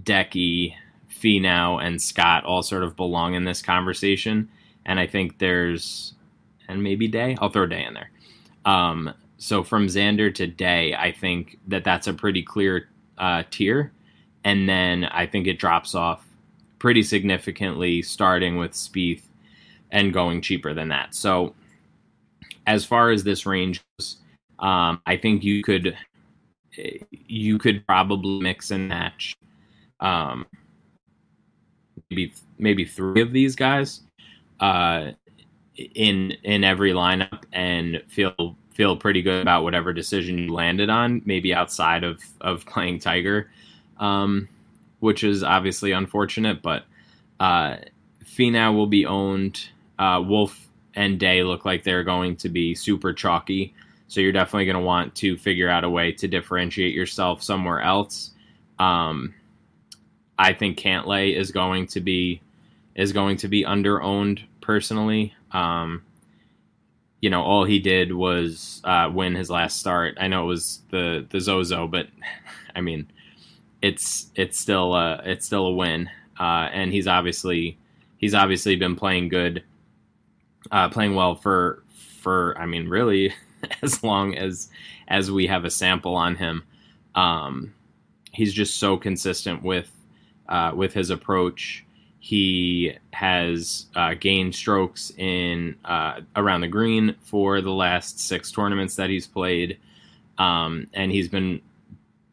Decky, 0.02 0.75
Finau, 1.11 1.85
and 1.85 2.00
Scott 2.00 2.45
all 2.45 2.62
sort 2.62 2.83
of 2.83 2.97
belong 2.97 3.35
in 3.35 3.45
this 3.45 3.62
conversation, 3.62 4.49
and 4.87 4.99
I 4.99 5.07
think 5.07 5.38
there's 5.38 6.14
and 6.69 6.83
maybe 6.83 7.09
Day. 7.09 7.37
I'll 7.40 7.50
throw 7.50 7.66
Day 7.66 7.85
in 7.85 7.95
there. 7.95 8.11
Um, 8.64 9.12
so 9.38 9.64
from 9.64 9.88
Xander 9.88 10.33
to 10.35 10.47
Day, 10.47 10.95
I 10.95 11.12
think 11.12 11.59
that 11.69 11.85
that's 11.85 12.07
a 12.07 12.12
pretty 12.12 12.42
clear 12.42 12.88
uh, 13.19 13.42
tier, 13.50 13.92
and 14.45 14.69
then 14.69 15.04
I 15.04 15.26
think 15.26 15.47
it 15.47 15.59
drops 15.59 15.95
off 15.95 16.25
pretty 16.78 17.02
significantly, 17.02 18.02
starting 18.02 18.57
with 18.57 18.73
Spieth 18.73 19.23
and 19.93 20.13
going 20.13 20.41
cheaper 20.41 20.75
than 20.75 20.89
that. 20.89 21.15
So 21.15 21.55
as 22.67 22.85
far 22.85 23.11
as 23.11 23.23
this 23.23 23.47
range 23.47 23.81
um, 24.59 25.01
I 25.07 25.17
think 25.17 25.45
you 25.45 25.63
could 25.63 25.97
you 27.11 27.59
could 27.59 27.87
probably 27.87 28.41
mix 28.41 28.71
and 28.71 28.89
match 28.89 29.37
um, 30.01 30.47
maybe 32.11 32.35
maybe 32.59 32.85
three 32.85 33.23
of 33.23 33.33
these 33.33 33.57
guys 33.57 34.03
uh, 34.61 35.13
in 35.77 36.33
in 36.43 36.65
every 36.65 36.93
lineup 36.93 37.45
and 37.53 38.03
feel 38.09 38.57
feel 38.73 38.97
pretty 38.97 39.23
good 39.23 39.43
about 39.43 39.63
whatever 39.63 39.93
decision 39.93 40.39
you 40.39 40.53
landed 40.53 40.91
on. 40.91 41.23
Maybe 41.25 41.55
outside 41.55 42.05
of 42.05 42.23
of 42.41 42.67
playing 42.67 42.99
Tiger, 42.99 43.51
um, 43.99 44.49
which 45.01 45.25
is 45.25 45.43
obviously 45.43 45.93
unfortunate, 45.93 46.63
but 46.63 46.85
uh, 47.41 47.77
Finau 48.25 48.75
will 48.75 48.87
be 48.87 49.07
owned. 49.07 49.69
Uh, 50.03 50.21
Wolff 50.21 50.69
and 50.95 51.21
Day 51.21 51.45
look 51.45 51.65
like 51.65 51.85
they're 51.85 52.03
going 52.03 52.35
to 52.35 52.49
be 52.49 52.75
super 52.75 53.13
chalky. 53.13 53.73
So 54.09 54.21
you're 54.21 54.33
definitely 54.33 54.65
going 54.65 54.77
to 54.77 54.83
want 54.83 55.15
to 55.17 55.37
figure 55.37 55.69
out 55.69 55.85
a 55.85 55.91
way 55.91 56.11
to 56.11 56.27
differentiate 56.27 56.93
yourself 56.93 57.41
somewhere 57.41 57.81
else. 57.81 58.33
Um, 58.81 59.33
I 60.41 60.55
think 60.55 60.77
Cantlay 60.77 61.37
is 61.37 61.53
going 61.53 61.87
to 61.87 62.01
be 62.01 62.43
is 62.97 63.13
going 63.13 63.37
to 63.39 63.49
be 63.49 63.65
under 63.65 64.03
owned 64.03 64.43
personally. 64.61 65.35
Um, 65.53 66.03
you 67.21 67.31
know, 67.31 67.43
all 67.43 67.63
he 67.65 67.79
did 67.79 68.13
was 68.13 68.81
uh, 68.83 69.09
win 69.15 69.37
his 69.37 69.51
last 69.51 69.79
start. 69.79 70.19
I 70.21 70.27
know 70.27 70.43
it 70.43 70.49
was 70.49 70.83
the 70.91 71.25
the 71.31 71.41
Zozo, 71.41 71.87
but 71.87 72.09
I 72.75 72.81
mean, 72.81 73.07
it's 73.83 74.33
it's 74.35 74.59
still 74.59 74.95
a, 74.97 75.23
it's 75.25 75.47
still 75.47 75.67
a 75.69 75.73
win, 75.73 76.11
uh, 76.41 76.69
and 76.73 76.93
he's 76.93 77.07
obviously 77.07 77.79
he's 78.19 78.35
obviously 78.35 78.75
been 78.75 78.97
playing 78.97 79.29
good 79.29 79.63
uh, 80.71 80.88
playing 80.88 81.14
well 81.14 81.35
for 81.35 81.83
for 82.19 82.57
I 82.59 82.66
mean 82.66 82.88
really 82.88 83.35
as 83.83 84.02
long 84.02 84.35
as 84.35 84.69
as 85.09 85.31
we 85.31 85.47
have 85.47 85.64
a 85.64 85.71
sample 85.71 86.14
on 86.14 86.37
him. 86.37 86.64
Um, 87.14 87.75
he's 88.33 88.54
just 88.54 88.76
so 88.76 88.97
consistent 88.97 89.62
with 89.62 89.90
uh, 90.49 90.73
with 90.75 90.95
his 90.95 91.11
approach. 91.11 91.85
He 92.21 92.97
has 93.12 93.87
uh, 93.97 94.14
gained 94.14 94.54
strokes 94.54 95.11
in 95.19 95.76
uh, 95.85 96.21
around 96.37 96.61
the 96.61 96.69
green 96.69 97.16
for 97.21 97.61
the 97.61 97.73
last 97.73 98.21
six 98.21 98.52
tournaments 98.52 98.95
that 98.97 99.11
he's 99.11 99.26
played, 99.26 99.78
um, 100.38 100.87
and 100.95 101.11
he's 101.11 101.28
been 101.28 101.61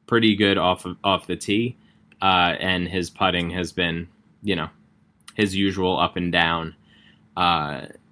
pretty 0.06 0.36
good 0.36 0.58
off 0.58 0.86
of, 0.86 0.98
off 1.04 1.28
the 1.28 1.36
tee. 1.36 1.76
Uh, 2.22 2.56
and 2.60 2.88
his 2.88 3.10
putting 3.10 3.50
has 3.50 3.72
been, 3.72 4.08
you 4.44 4.56
know, 4.56 4.70
his 5.36 5.56
usual 5.56 5.98
up 5.98 6.18
and 6.18 6.32
down. 6.32 6.76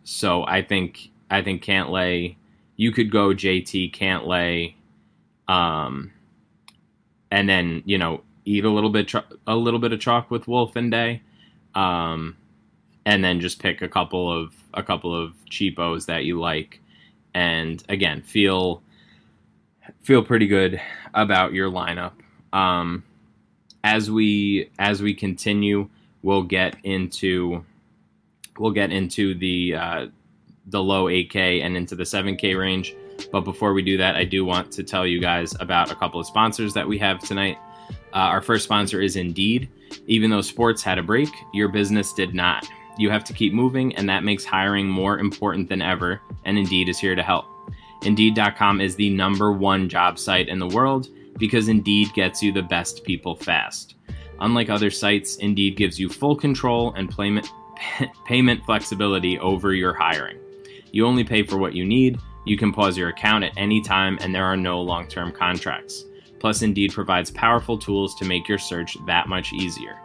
So 0.10 0.46
I 0.48 0.62
think 0.62 1.12
I 1.30 1.42
think 1.42 1.62
Cantlay, 1.62 2.38
you 2.78 2.94
could 2.94 3.12
go 3.12 3.34
JT 3.34 3.94
Cantlay, 3.94 4.76
um, 5.50 6.14
and 7.30 7.50
then 7.50 7.84
you 7.86 7.98
know 7.98 8.24
eat 8.46 8.64
a 8.64 8.70
little 8.70 8.90
bit 8.90 9.14
a 9.46 9.56
little 9.58 9.82
bit 9.82 9.92
of 9.92 10.00
chalk 10.00 10.32
with 10.32 10.48
Wolff 10.48 10.78
and 10.78 10.90
Day, 10.90 11.22
um, 11.76 12.38
and 13.06 13.22
then 13.22 13.42
just 13.42 13.60
pick 13.60 13.82
a 13.82 13.90
couple 13.90 14.32
of 14.32 14.54
a 14.74 14.82
couple 14.82 15.14
of 15.14 15.34
cheapos 15.50 16.06
that 16.06 16.24
you 16.24 16.40
like, 16.40 16.80
and 17.34 17.84
again 17.90 18.22
feel 18.22 18.82
feel 20.04 20.24
pretty 20.24 20.48
good 20.48 20.80
about 21.16 21.52
your 21.52 21.70
lineup. 21.70 22.14
Um, 22.54 23.04
as 23.84 24.10
we 24.10 24.70
as 24.80 25.02
we 25.02 25.14
continue, 25.14 25.90
we'll 26.24 26.44
get 26.44 26.78
into 26.86 27.66
we'll 28.60 28.72
get 28.72 28.92
into 28.92 29.34
the 29.36 29.76
uh, 29.76 30.08
the 30.68 30.82
low 30.82 31.06
8K 31.06 31.64
and 31.64 31.78
into 31.78 31.96
the 31.96 32.04
7K 32.04 32.58
range. 32.58 32.96
But 33.32 33.42
before 33.42 33.74
we 33.74 33.82
do 33.82 33.98
that, 33.98 34.16
I 34.16 34.26
do 34.26 34.46
want 34.46 34.72
to 34.74 34.84
tell 34.84 35.08
you 35.08 35.20
guys 35.20 35.56
about 35.60 35.92
a 35.92 35.96
couple 35.96 36.20
of 36.20 36.28
sponsors 36.28 36.74
that 36.74 36.88
we 36.88 36.98
have 37.00 37.20
tonight. 37.20 37.58
Uh, 38.14 38.28
our 38.30 38.42
first 38.42 38.66
sponsor 38.66 39.02
is 39.02 39.16
Indeed. 39.16 39.70
Even 40.08 40.30
though 40.30 40.42
sports 40.42 40.84
had 40.84 40.98
a 40.98 41.04
break, 41.04 41.30
your 41.54 41.70
business 41.70 42.14
did 42.14 42.34
not. 42.34 42.68
You 42.98 43.10
have 43.10 43.24
to 43.26 43.34
keep 43.34 43.54
moving, 43.54 43.96
and 43.96 44.10
that 44.10 44.24
makes 44.24 44.44
hiring 44.44 44.88
more 44.88 45.20
important 45.20 45.70
than 45.70 45.82
ever, 45.82 46.22
and 46.46 46.58
Indeed 46.58 46.90
is 46.90 47.00
here 47.00 47.16
to 47.16 47.24
help. 47.24 47.46
Indeed.com 48.04 48.82
is 48.82 48.96
the 48.96 49.10
number 49.10 49.52
one 49.52 49.90
job 49.90 50.20
site 50.20 50.50
in 50.50 50.60
the 50.60 50.68
world 50.68 51.10
because 51.38 51.68
Indeed 51.68 52.14
gets 52.14 52.42
you 52.42 52.52
the 52.52 52.62
best 52.62 53.04
people 53.04 53.36
fast. 53.36 53.96
Unlike 54.40 54.70
other 54.70 54.92
sites, 54.92 55.38
Indeed 55.38 55.78
gives 55.78 56.00
you 56.00 56.10
full 56.10 56.36
control 56.36 56.94
and 56.94 57.10
payment, 57.10 57.52
payment 58.26 58.64
flexibility 58.66 59.40
over 59.40 59.74
your 59.74 59.94
hiring. 59.94 60.38
You 60.92 61.06
only 61.06 61.24
pay 61.24 61.44
for 61.44 61.58
what 61.58 61.74
you 61.74 61.86
need, 61.86 62.20
you 62.46 62.58
can 62.58 62.72
pause 62.72 62.98
your 62.98 63.10
account 63.10 63.44
at 63.44 63.58
any 63.58 63.82
time, 63.82 64.18
and 64.22 64.34
there 64.34 64.46
are 64.46 64.58
no 64.58 64.82
long 64.82 65.08
term 65.08 65.32
contracts. 65.32 66.06
Plus, 66.40 66.62
Indeed 66.62 66.94
provides 66.94 67.32
powerful 67.32 67.78
tools 67.78 68.16
to 68.16 68.26
make 68.26 68.48
your 68.48 68.58
search 68.58 68.98
that 69.06 69.28
much 69.28 69.54
easier. 69.54 70.00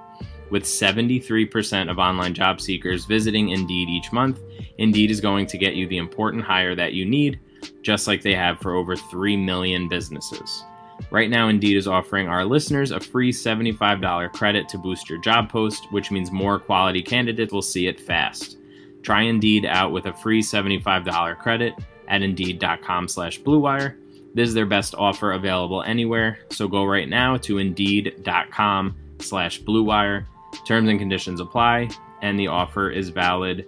With 0.51 0.65
73% 0.65 1.91
of 1.91 1.99
online 1.99 2.35
job 2.35 2.61
seekers 2.61 3.07
visiting 3.07 3.51
Indeed 3.51 3.89
each 3.89 4.13
month, 4.13 4.41
Indeed 4.79 5.11
is 5.11 5.21
going 5.21 5.47
to 5.47 5.59
get 5.59 5.77
you 5.77 5.87
the 5.87 5.99
important 5.99 6.43
hire 6.43 6.75
that 6.75 6.93
you 6.93 7.05
need, 7.07 7.41
just 7.83 8.07
like 8.07 8.23
they 8.23 8.35
have 8.35 8.61
for 8.61 8.75
over 8.75 8.97
3 8.97 9.37
million 9.37 9.89
businesses. 9.89 10.65
Right 11.11 11.31
now, 11.31 11.49
Indeed 11.49 11.77
is 11.77 11.87
offering 11.87 12.29
our 12.29 12.45
listeners 12.45 12.91
a 12.91 13.01
free 13.01 13.33
$75 13.33 14.33
credit 14.33 14.69
to 14.71 14.79
boost 14.79 15.11
your 15.11 15.21
job 15.21 15.51
post, 15.51 15.91
which 15.93 16.11
means 16.11 16.31
more 16.31 16.59
quality 16.59 17.03
candidates 17.03 17.53
will 17.53 17.63
see 17.63 17.87
it 17.87 18.01
fast. 18.01 18.57
Try 19.03 19.23
Indeed 19.23 19.67
out 19.67 19.93
with 19.93 20.07
a 20.07 20.13
free 20.13 20.43
$75 20.43 21.39
credit 21.39 21.75
at 22.09 22.23
Indeed.com 22.23 23.09
slash 23.09 23.41
BlueWire. 23.41 23.97
This 24.35 24.49
is 24.49 24.55
their 24.55 24.67
best 24.67 24.95
offer 24.95 25.33
available 25.33 25.83
anywhere, 25.83 26.39
so 26.49 26.67
go 26.67 26.85
right 26.85 27.09
now 27.09 27.37
to 27.39 27.59
Indeed.com 27.59 28.97
slash 29.19 29.61
BlueWire. 29.63 30.27
Terms 30.67 30.89
and 30.89 30.99
conditions 30.99 31.41
apply, 31.41 31.91
and 32.23 32.39
the 32.39 32.47
offer 32.47 32.91
is 32.91 33.11
valid 33.11 33.67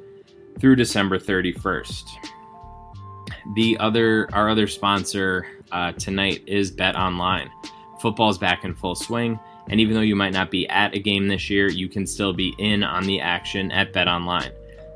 through 0.61 0.77
December 0.77 1.18
31st. 1.18 2.05
The 3.55 3.77
other, 3.79 4.29
our 4.33 4.49
other 4.49 4.66
sponsor 4.66 5.47
uh, 5.72 5.92
tonight 5.92 6.42
is 6.46 6.70
Bet 6.70 6.96
Online. 6.96 7.50
Football's 8.00 8.38
back 8.38 8.64
in 8.64 8.74
full 8.74 8.94
swing, 8.94 9.38
and 9.68 9.81
even 9.81 9.94
though 9.94 10.00
you 10.00 10.16
might 10.16 10.33
not 10.33 10.50
be 10.50 10.68
at 10.68 10.94
a 10.94 10.98
game 10.98 11.29
this 11.29 11.48
year, 11.48 11.68
you 11.68 11.88
can 11.88 12.07
still 12.07 12.33
be 12.33 12.55
in 12.59 12.83
on 12.83 13.05
the 13.05 13.20
action 13.20 13.70
at 13.72 13.92
Bet 13.92 14.09
Online. 14.09 14.50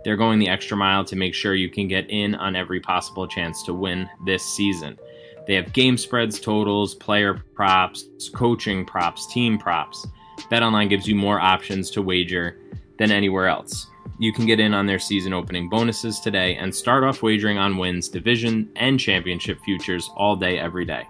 They're 0.05 0.17
going 0.17 0.39
the 0.39 0.49
extra 0.49 0.77
mile 0.77 1.05
to 1.05 1.17
make 1.17 1.35
sure 1.35 1.55
you 1.55 1.69
can 1.69 1.89
get 1.89 2.09
in 2.11 2.35
on 2.35 2.57
every 2.57 2.81
possible 2.81 3.27
chance 3.27 3.63
to 3.65 3.75
win 3.75 4.09
this 4.25 4.45
season. 4.45 4.99
They 5.47 5.55
have 5.55 5.73
game 5.73 5.97
spreads, 5.97 6.39
totals, 6.39 6.95
player 6.95 7.43
props, 7.55 8.05
coaching 8.35 8.85
props, 8.85 9.27
team 9.33 9.59
props. 9.59 10.07
BetOnline 10.51 10.89
gives 10.89 11.09
you 11.09 11.15
more 11.15 11.41
options 11.41 11.91
to 11.93 12.03
wager 12.03 12.59
than 12.99 13.11
anywhere 13.11 13.49
else. 13.49 13.87
You 14.19 14.33
can 14.33 14.47
get 14.47 14.59
in 14.59 14.75
on 14.75 14.87
their 14.87 14.99
season 14.99 15.33
opening 15.33 15.69
bonuses 15.69 16.19
today 16.19 16.57
and 16.57 16.75
start 16.75 17.05
off 17.05 17.23
wagering 17.23 17.57
on 17.57 17.79
wins, 17.79 18.09
division, 18.09 18.69
and 18.77 18.99
championship 18.99 19.61
futures 19.65 20.11
all 20.17 20.35
day, 20.35 20.59
every 20.59 20.85
day. 20.85 21.07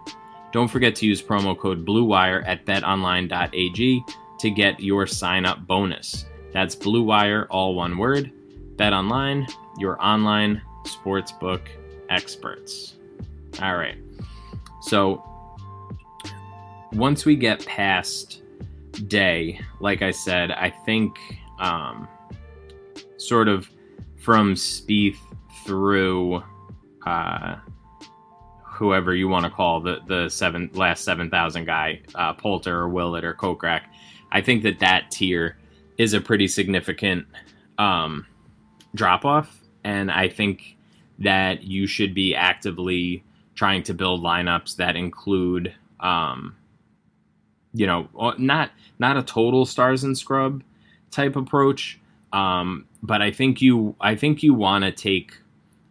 Don't 0.53 0.69
forget 0.69 0.95
to 0.97 1.07
use 1.07 1.23
promo 1.23 1.59
code 1.59 1.87
BLUEWIRE 1.87 2.47
at 2.47 2.67
betonline.ag 2.67 4.05
to 4.39 4.51
get 4.51 4.81
your 4.81 5.07
sign 5.07 5.47
up 5.47 5.67
bonus. 5.67 6.27
That's 6.53 6.77
BLUEWIRE, 6.77 7.47
all 7.51 7.75
one 7.75 7.97
word. 7.97 8.33
BetOnline, 8.77 9.51
your 9.79 10.01
online 10.05 10.63
sportsbook 10.85 11.63
experts. 12.11 12.95
All 13.61 13.77
right. 13.77 13.97
So 14.83 15.25
once 16.93 17.25
we 17.25 17.37
get 17.37 17.65
past 17.67 18.43
day, 19.09 19.61
like 19.81 20.03
I 20.03 20.11
said, 20.11 20.51
I 20.53 20.71
think 20.71 21.19
um, 21.59 22.09
sort 23.19 23.49
of 23.49 23.69
from 24.17 24.55
Spieth 24.55 25.19
through 25.65 26.43
uh, 27.07 27.57
whoever 28.65 29.15
you 29.15 29.29
want 29.29 29.45
to 29.45 29.51
call 29.51 29.81
the 29.81 29.99
the 30.07 30.29
seven 30.29 30.71
last 30.73 31.05
seven 31.05 31.29
thousand 31.31 31.67
guy, 31.67 32.01
uh, 32.15 32.33
Poulter 32.33 32.79
or 32.79 32.89
Willett 32.89 33.25
or 33.25 33.35
Kokrak. 33.35 33.83
I 34.33 34.41
think 34.41 34.63
that 34.63 34.79
that 34.81 35.11
tier 35.11 35.59
is 35.99 36.15
a 36.15 36.21
pretty 36.21 36.49
significant 36.49 37.27
um, 37.77 38.27
drop 38.95 39.25
off, 39.25 39.61
and 39.85 40.11
I 40.11 40.29
think 40.29 40.77
that 41.19 41.65
you 41.65 41.87
should 41.87 42.15
be 42.15 42.35
actively 42.35 43.25
trying 43.55 43.83
to 43.83 43.95
build 43.95 44.23
lineups 44.23 44.77
that 44.77 44.95
include, 44.95 45.75
um, 45.99 46.55
you 47.75 47.87
know, 47.87 48.09
not 48.39 48.71
not 48.99 49.17
a 49.17 49.23
total 49.23 49.67
stars 49.67 50.05
and 50.05 50.17
scrub 50.17 50.63
type 51.11 51.35
approach, 51.35 51.99
um, 52.33 52.85
but 53.03 53.23
I 53.23 53.31
think 53.31 53.61
you 53.61 53.95
I 54.01 54.15
think 54.15 54.43
you 54.43 54.55
want 54.55 54.85
to 54.85 54.93
take 54.93 55.37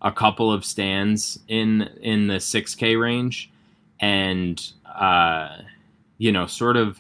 a 0.02 0.12
couple 0.12 0.52
of 0.52 0.64
stands 0.64 1.40
in 1.48 1.90
in 2.02 2.28
the 2.28 2.36
6K 2.36 3.00
range, 3.00 3.52
and 4.00 4.62
uh, 4.86 5.58
you 6.18 6.32
know, 6.32 6.48
sort 6.48 6.78
of. 6.78 7.00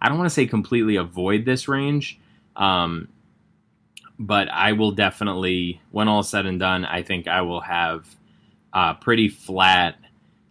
I 0.00 0.08
don't 0.08 0.16
want 0.16 0.26
to 0.26 0.34
say 0.34 0.46
completely 0.46 0.94
avoid 0.94 1.44
this 1.44 1.66
range, 1.66 2.20
um, 2.54 3.08
but 4.16 4.48
I 4.48 4.70
will 4.70 4.92
definitely, 4.92 5.80
when 5.90 6.06
all 6.06 6.22
said 6.22 6.46
and 6.46 6.60
done, 6.60 6.84
I 6.84 7.02
think 7.02 7.26
I 7.26 7.42
will 7.42 7.62
have 7.62 8.06
uh, 8.72 8.94
pretty 8.94 9.28
flat, 9.28 9.96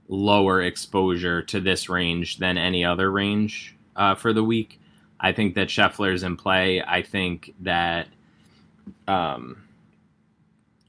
lower 0.09 0.61
exposure 0.61 1.41
to 1.43 1.61
this 1.61 1.87
range 1.87 2.39
than 2.39 2.57
any 2.57 2.83
other 2.83 3.09
range 3.09 3.73
uh, 3.95 4.15
for 4.15 4.33
the 4.33 4.43
week. 4.43 4.81
I 5.19 5.31
think 5.31 5.55
that 5.55 5.69
Scheffler's 5.69 6.23
in 6.23 6.35
play. 6.35 6.81
I 6.81 7.01
think 7.01 7.53
that 7.61 8.07
um, 9.07 9.63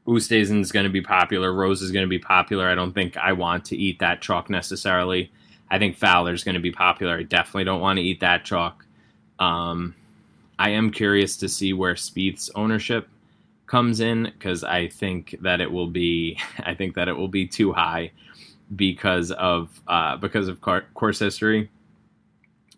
Oosthuizen 0.06 0.60
is 0.60 0.72
going 0.72 0.84
to 0.84 0.90
be 0.90 1.02
popular. 1.02 1.52
Rose 1.52 1.82
is 1.82 1.90
going 1.90 2.04
to 2.04 2.08
be 2.08 2.18
popular. 2.18 2.68
I 2.68 2.74
don't 2.74 2.92
think 2.92 3.16
I 3.16 3.32
want 3.32 3.66
to 3.66 3.76
eat 3.76 3.98
that 3.98 4.22
chalk 4.22 4.48
necessarily. 4.48 5.30
I 5.70 5.78
think 5.78 5.96
Fowler's 5.96 6.44
going 6.44 6.54
to 6.54 6.60
be 6.60 6.72
popular. 6.72 7.18
I 7.18 7.22
definitely 7.24 7.64
don't 7.64 7.80
want 7.80 7.98
to 7.98 8.02
eat 8.02 8.20
that 8.20 8.44
chalk. 8.44 8.86
Um, 9.38 9.94
I 10.58 10.70
am 10.70 10.90
curious 10.90 11.36
to 11.38 11.48
see 11.48 11.72
where 11.72 11.94
Spieth's 11.94 12.50
ownership 12.54 13.08
comes 13.66 14.00
in 14.00 14.24
because 14.24 14.64
I 14.64 14.88
think 14.88 15.36
that 15.42 15.60
it 15.60 15.70
will 15.70 15.86
be 15.86 16.38
I 16.64 16.74
think 16.74 16.94
that 16.94 17.08
it 17.08 17.16
will 17.16 17.28
be 17.28 17.46
too 17.46 17.72
high 17.72 18.12
because 18.74 19.30
of 19.32 19.80
uh, 19.86 20.16
because 20.16 20.48
of 20.48 20.60
course 20.60 21.18
history. 21.18 21.70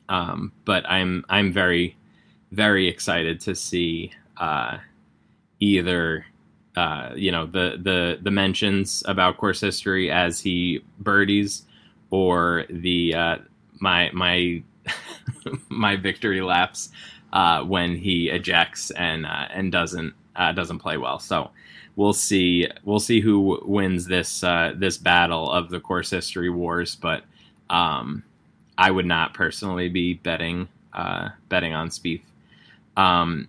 Um, 0.08 0.52
but 0.64 0.84
I'm 0.90 1.24
I'm 1.28 1.52
very 1.52 1.96
very 2.50 2.88
excited 2.88 3.40
to 3.40 3.54
see 3.54 4.12
uh, 4.36 4.78
either 5.60 6.26
uh, 6.76 7.12
you 7.14 7.30
know 7.30 7.46
the 7.46 7.78
the 7.82 8.18
the 8.22 8.30
mentions 8.30 9.02
about 9.06 9.36
course 9.36 9.60
history 9.60 10.10
as 10.10 10.40
he 10.40 10.82
birdies 10.98 11.64
or 12.10 12.64
the 12.70 13.14
uh, 13.14 13.36
my 13.80 14.10
my 14.12 14.62
my 15.68 15.96
victory 15.96 16.40
laps 16.40 16.90
uh, 17.32 17.62
when 17.62 17.96
he 17.96 18.28
ejects 18.30 18.90
and 18.92 19.26
uh, 19.26 19.46
and 19.52 19.72
doesn't 19.72 20.14
uh, 20.36 20.52
doesn't 20.52 20.78
play 20.78 20.96
well. 20.96 21.18
So 21.18 21.50
we'll 21.96 22.12
see 22.12 22.68
we'll 22.84 23.00
see 23.00 23.20
who 23.20 23.60
wins 23.64 24.06
this 24.06 24.42
uh, 24.42 24.72
this 24.76 24.96
battle 24.98 25.50
of 25.50 25.70
the 25.70 25.80
course 25.80 26.10
history 26.10 26.50
wars. 26.50 26.96
But 26.96 27.24
um, 27.68 28.24
I 28.78 28.90
would 28.90 29.06
not 29.06 29.34
personally 29.34 29.88
be 29.88 30.14
betting 30.14 30.68
betting 31.48 31.74
on 31.74 31.88
Spieth. 31.90 32.22
Um, 32.96 33.48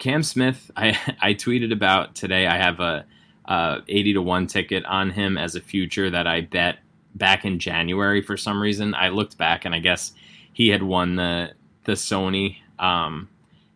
Cam 0.00 0.22
Smith, 0.24 0.70
I 0.76 0.98
I 1.20 1.34
tweeted 1.34 1.72
about 1.72 2.16
today. 2.16 2.48
I 2.48 2.56
have 2.56 2.80
a, 2.80 3.04
a 3.44 3.82
eighty 3.86 4.12
to 4.14 4.22
one 4.22 4.48
ticket 4.48 4.84
on 4.86 5.10
him 5.10 5.38
as 5.38 5.54
a 5.54 5.60
future 5.60 6.10
that 6.10 6.26
I 6.26 6.40
bet 6.40 6.78
back 7.14 7.44
in 7.44 7.60
January 7.60 8.22
for 8.22 8.36
some 8.36 8.60
reason. 8.60 8.94
I 8.94 9.10
looked 9.10 9.38
back 9.38 9.64
and 9.64 9.74
I 9.74 9.78
guess 9.78 10.12
he 10.52 10.68
had 10.68 10.82
won 10.82 11.14
the 11.14 11.52
the 11.84 11.92
Sony, 11.92 12.56
um, 12.80 13.28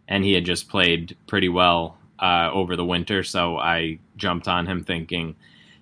and 0.09 0.25
he 0.25 0.33
had 0.33 0.45
just 0.45 0.69
played 0.69 1.17
pretty 1.27 1.49
well 1.49 1.99
uh, 2.19 2.51
over 2.53 2.75
the 2.75 2.85
winter. 2.85 3.23
So 3.23 3.59
I 3.59 3.99
jumped 4.17 4.49
on 4.49 4.67
him 4.67 4.83
thinking 4.83 5.37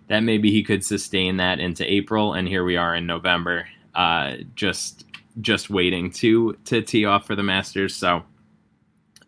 that 0.09 0.21
maybe 0.21 0.51
he 0.51 0.63
could 0.65 0.85
sustain 0.85 1.37
that 1.37 1.61
into 1.61 1.91
April, 1.91 2.35
and 2.35 2.49
here 2.49 2.65
we 2.65 2.77
are 2.77 2.95
in 2.97 3.07
November, 3.07 3.69
uh, 3.95 4.35
just 4.57 5.05
just 5.41 5.71
waiting 5.71 6.11
to 6.11 6.55
to 6.65 6.83
tee 6.83 7.05
off 7.05 7.29
for 7.29 7.37
the 7.37 7.45
Masters. 7.45 7.95
So, 7.95 8.25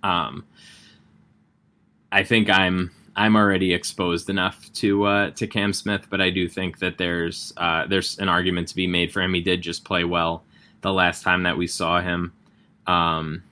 um, 0.03 0.45
I 2.15 2.23
think 2.23 2.49
I'm 2.49 2.93
I'm 3.17 3.35
already 3.35 3.75
exposed 3.75 4.31
enough 4.31 4.73
to 4.75 5.05
uh, 5.05 5.31
to 5.33 5.49
Cam 5.49 5.73
Smith, 5.73 6.07
but 6.09 6.21
I 6.21 6.31
do 6.31 6.49
think 6.49 6.79
that 6.79 6.97
there's 6.97 7.53
uh, 7.57 7.89
there's 7.89 8.19
an 8.21 8.29
argument 8.29 8.69
to 8.69 8.77
be 8.77 8.87
made 8.87 9.13
for 9.13 9.21
him. 9.21 9.35
He 9.35 9.41
did 9.41 9.63
just 9.63 9.85
play 9.85 10.05
well 10.05 10.45
the 10.83 10.93
last 10.93 11.25
time 11.25 11.43
that 11.43 11.59
we 11.59 11.67
saw 11.67 12.01
him. 12.01 12.33
Um, 12.87 13.43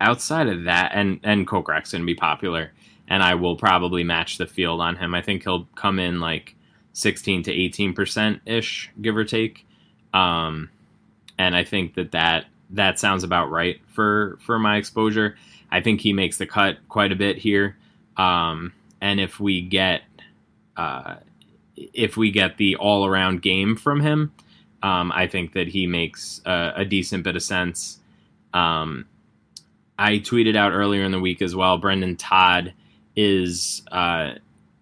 outside 0.00 0.48
of 0.48 0.64
that, 0.64 0.90
and 0.94 1.20
and 1.22 1.46
Kokrak's 1.46 1.92
going 1.92 2.02
to 2.02 2.06
be 2.06 2.16
popular, 2.16 2.72
and 3.06 3.22
I 3.22 3.36
will 3.36 3.54
probably 3.54 4.02
match 4.02 4.36
the 4.36 4.48
field 4.48 4.80
on 4.80 4.96
him. 4.96 5.14
I 5.14 5.22
think 5.22 5.44
he'll 5.44 5.66
come 5.76 6.00
in 6.00 6.18
like 6.18 6.56
16 6.94 7.44
to 7.44 7.52
18 7.52 7.94
percent 7.94 8.40
ish, 8.46 8.90
give 9.00 9.16
or 9.16 9.24
take. 9.24 9.64
Um, 10.12 10.70
and 11.38 11.54
I 11.54 11.62
think 11.62 11.94
that 11.94 12.10
that 12.10 12.46
that 12.70 12.98
sounds 12.98 13.22
about 13.22 13.48
right 13.52 13.80
for 13.86 14.40
for 14.44 14.58
my 14.58 14.76
exposure. 14.76 15.36
I 15.70 15.80
think 15.80 16.00
he 16.00 16.12
makes 16.12 16.38
the 16.38 16.46
cut 16.46 16.76
quite 16.88 17.12
a 17.12 17.16
bit 17.16 17.38
here, 17.38 17.76
um, 18.16 18.72
and 19.00 19.20
if 19.20 19.38
we 19.40 19.60
get 19.62 20.02
uh, 20.76 21.16
if 21.76 22.16
we 22.16 22.30
get 22.30 22.56
the 22.56 22.76
all 22.76 23.06
around 23.06 23.42
game 23.42 23.76
from 23.76 24.00
him, 24.00 24.32
um, 24.82 25.12
I 25.12 25.26
think 25.26 25.52
that 25.52 25.68
he 25.68 25.86
makes 25.86 26.40
a, 26.44 26.72
a 26.76 26.84
decent 26.84 27.24
bit 27.24 27.36
of 27.36 27.42
sense. 27.42 27.98
Um, 28.52 29.06
I 29.98 30.12
tweeted 30.12 30.56
out 30.56 30.72
earlier 30.72 31.02
in 31.02 31.12
the 31.12 31.20
week 31.20 31.42
as 31.42 31.54
well. 31.54 31.78
Brendon 31.78 32.16
Todd 32.16 32.72
is 33.16 33.82
uh, 33.92 34.32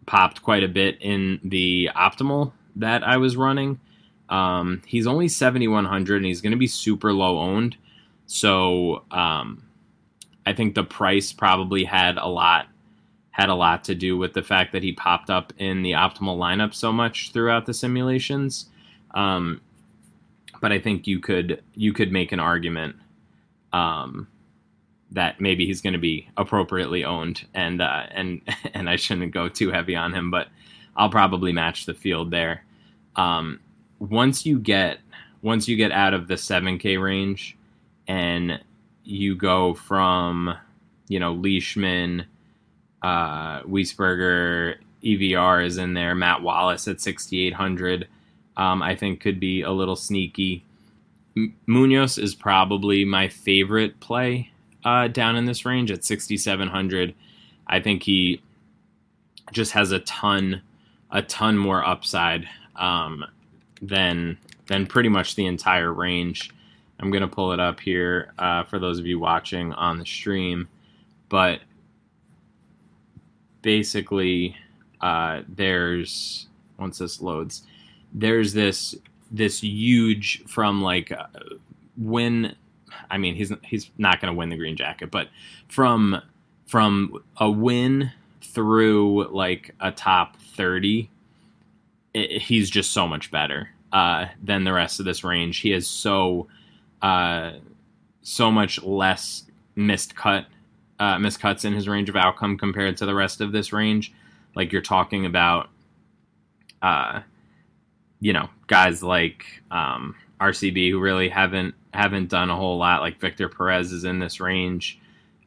popped 0.07 0.43
quite 0.43 0.63
a 0.63 0.69
bit 0.69 0.99
in 1.01 1.41
the 1.43 1.91
optimal 1.97 2.53
that 2.77 3.03
I 3.03 3.17
was 3.17 3.37
running. 3.37 3.81
Um, 4.29 4.83
he's 4.87 5.07
only 5.07 5.29
7,100 5.29 6.17
and 6.17 6.27
he's 6.27 6.41
going 6.41 6.53
to 6.53 6.59
be 6.59 6.67
super 6.67 7.13
low 7.13 7.39
owned. 7.39 7.77
So 8.27 9.05
um, 9.11 9.65
I 10.49 10.55
think 10.55 10.75
the 10.75 10.83
price 10.83 11.31
probably 11.31 11.85
had 11.85 12.17
a 12.17 12.27
lot 12.27 12.69
had 13.33 13.51
a 13.51 13.55
lot 13.55 13.85
to 13.85 13.95
do 13.95 14.17
with 14.17 14.33
the 14.33 14.43
fact 14.43 14.73
that 14.73 14.83
he 14.83 14.93
popped 14.93 15.29
up 15.29 15.53
in 15.59 15.83
the 15.83 15.93
optimal 15.93 16.39
lineup 16.39 16.75
so 16.75 16.91
much 16.91 17.33
throughout 17.33 17.67
the 17.67 17.75
simulations. 17.75 18.71
Um, 19.15 19.61
but 20.63 20.73
I 20.73 20.79
think 20.79 21.07
you 21.07 21.21
could 21.21 21.63
you 21.75 21.93
could 21.93 22.13
make 22.13 22.33
an 22.33 22.41
argument 22.41 22.97
um, 23.75 24.27
that 25.11 25.39
maybe 25.39 25.67
he's 25.67 25.83
going 25.83 25.93
to 25.93 25.99
be 25.99 26.27
appropriately 26.39 27.05
owned, 27.05 27.47
and 27.53 27.83
uh, 27.83 28.05
and 28.11 28.41
and 28.73 28.89
I 28.89 28.97
shouldn't 28.97 29.33
go 29.33 29.51
too 29.51 29.71
heavy 29.71 29.97
on 29.97 30.15
him, 30.15 30.31
but 30.31 30.49
I'll 30.97 31.11
probably 31.11 31.53
match 31.53 31.85
the 31.85 31.95
field 31.95 32.31
there. 32.31 32.65
Um, 33.17 33.61
once 33.99 34.47
you 34.47 34.59
get 34.59 35.01
once 35.43 35.69
you 35.69 35.77
get 35.77 35.93
out 35.93 36.15
of 36.15 36.27
the 36.27 36.35
7K 36.37 37.01
range, 37.01 37.55
and 38.07 38.59
you 39.09 39.35
go 39.35 39.75
from 39.75 40.55
you 41.09 41.19
know 41.19 41.33
Leishman, 41.35 42.27
uh, 43.03 43.63
Wiesberger, 43.63 44.77
EVR 45.03 45.65
is 45.65 45.79
in 45.79 45.95
there, 45.95 46.15
Matt 46.15 46.43
Wallace 46.43 46.89
at 46.89 47.01
6,800 47.01 48.09
um, 48.59 48.83
I 48.83 48.97
think 48.97 49.21
could 49.21 49.41
be 49.41 49.63
a 49.63 49.71
little 49.71 49.97
sneaky. 49.97 50.65
M- 51.37 51.55
Munoz 51.67 52.19
is 52.19 52.35
probably 52.35 53.05
my 53.05 53.29
favorite 53.29 54.01
play 54.01 54.51
uh, 54.85 55.07
down 55.09 55.37
in 55.37 55.47
this 55.47 55.65
range 55.65 55.93
at 55.93 56.05
6,700. 56.05 57.15
I 57.69 57.81
think 57.81 58.03
he 58.03 58.43
just 59.53 59.73
has 59.73 59.93
a 59.93 60.01
ton, 60.01 60.61
a 61.11 61.23
ton 61.23 61.57
more 61.57 61.87
upside 61.87 62.49
um, 62.77 63.25
than 63.81 64.37
than 64.67 64.87
pretty 64.87 65.09
much 65.09 65.35
the 65.35 65.47
entire 65.47 65.91
range. 65.91 66.51
I'm 67.01 67.11
gonna 67.11 67.29
pull 67.29 67.53
it 67.53 67.61
up 67.61 67.81
here 67.81 68.33
uh, 68.39 68.65
for 68.65 68.79
those 68.79 68.99
of 68.99 69.07
you 69.07 69.19
watching 69.19 69.73
on 69.75 69.99
the 69.99 70.07
stream, 70.07 70.69
but 71.29 71.61
basically, 73.63 74.57
uh, 75.01 75.43
there's 75.49 76.47
once 76.79 76.99
this 76.99 77.21
loads, 77.21 77.63
there's 78.13 78.53
this 78.53 78.95
this 79.31 79.63
huge 79.63 80.43
from 80.47 80.83
like 80.83 81.13
uh, 81.13 81.27
when 81.97 82.57
I 83.11 83.19
mean 83.19 83.35
he's 83.35 83.53
he's 83.63 83.91
not 83.99 84.21
going 84.21 84.33
to 84.33 84.39
win 84.39 84.49
the 84.49 84.57
green 84.57 84.77
jacket, 84.77 85.11
but 85.11 85.29
from 85.69 86.21
from 86.67 87.23
a 87.39 87.51
win 87.51 88.11
through 88.43 89.29
like 89.29 89.75
a 89.81 89.91
top 89.91 90.37
30 90.37 91.11
it, 92.15 92.43
he's 92.43 92.71
just 92.71 92.93
so 92.93 93.07
much 93.07 93.31
better 93.31 93.71
uh, 93.93 94.27
than 94.43 94.65
the 94.65 94.73
rest 94.73 95.01
of 95.01 95.07
this 95.07 95.25
range. 95.25 95.59
He 95.59 95.73
is 95.73 95.87
so 95.87 96.47
uh, 97.03 97.53
so 98.23 98.51
much 98.51 98.83
less 98.83 99.45
missed 99.77 100.15
cut 100.17 100.47
uh, 100.99 101.17
miscuts 101.17 101.65
in 101.65 101.73
his 101.73 101.89
range 101.89 102.09
of 102.09 102.17
outcome 102.17 102.59
compared 102.59 102.97
to 102.97 103.07
the 103.07 103.15
rest 103.15 103.41
of 103.41 103.53
this 103.53 103.73
range 103.73 104.13
like 104.55 104.73
you're 104.73 104.83
talking 104.83 105.25
about 105.25 105.69
uh, 106.83 107.21
you 108.21 108.33
know 108.33 108.49
guys 108.67 109.03
like 109.03 109.45
um, 109.71 110.15
RCB 110.41 110.91
who 110.91 111.01
really 111.01 111.29
haven't 111.29 111.75
haven't 111.95 112.29
done 112.29 112.51
a 112.51 112.57
whole 112.57 112.79
lot. 112.79 113.01
Like 113.01 113.21
Victor 113.21 113.49
Perez 113.49 113.93
is 113.93 114.05
in 114.05 114.19
this 114.19 114.41
range. 114.41 115.01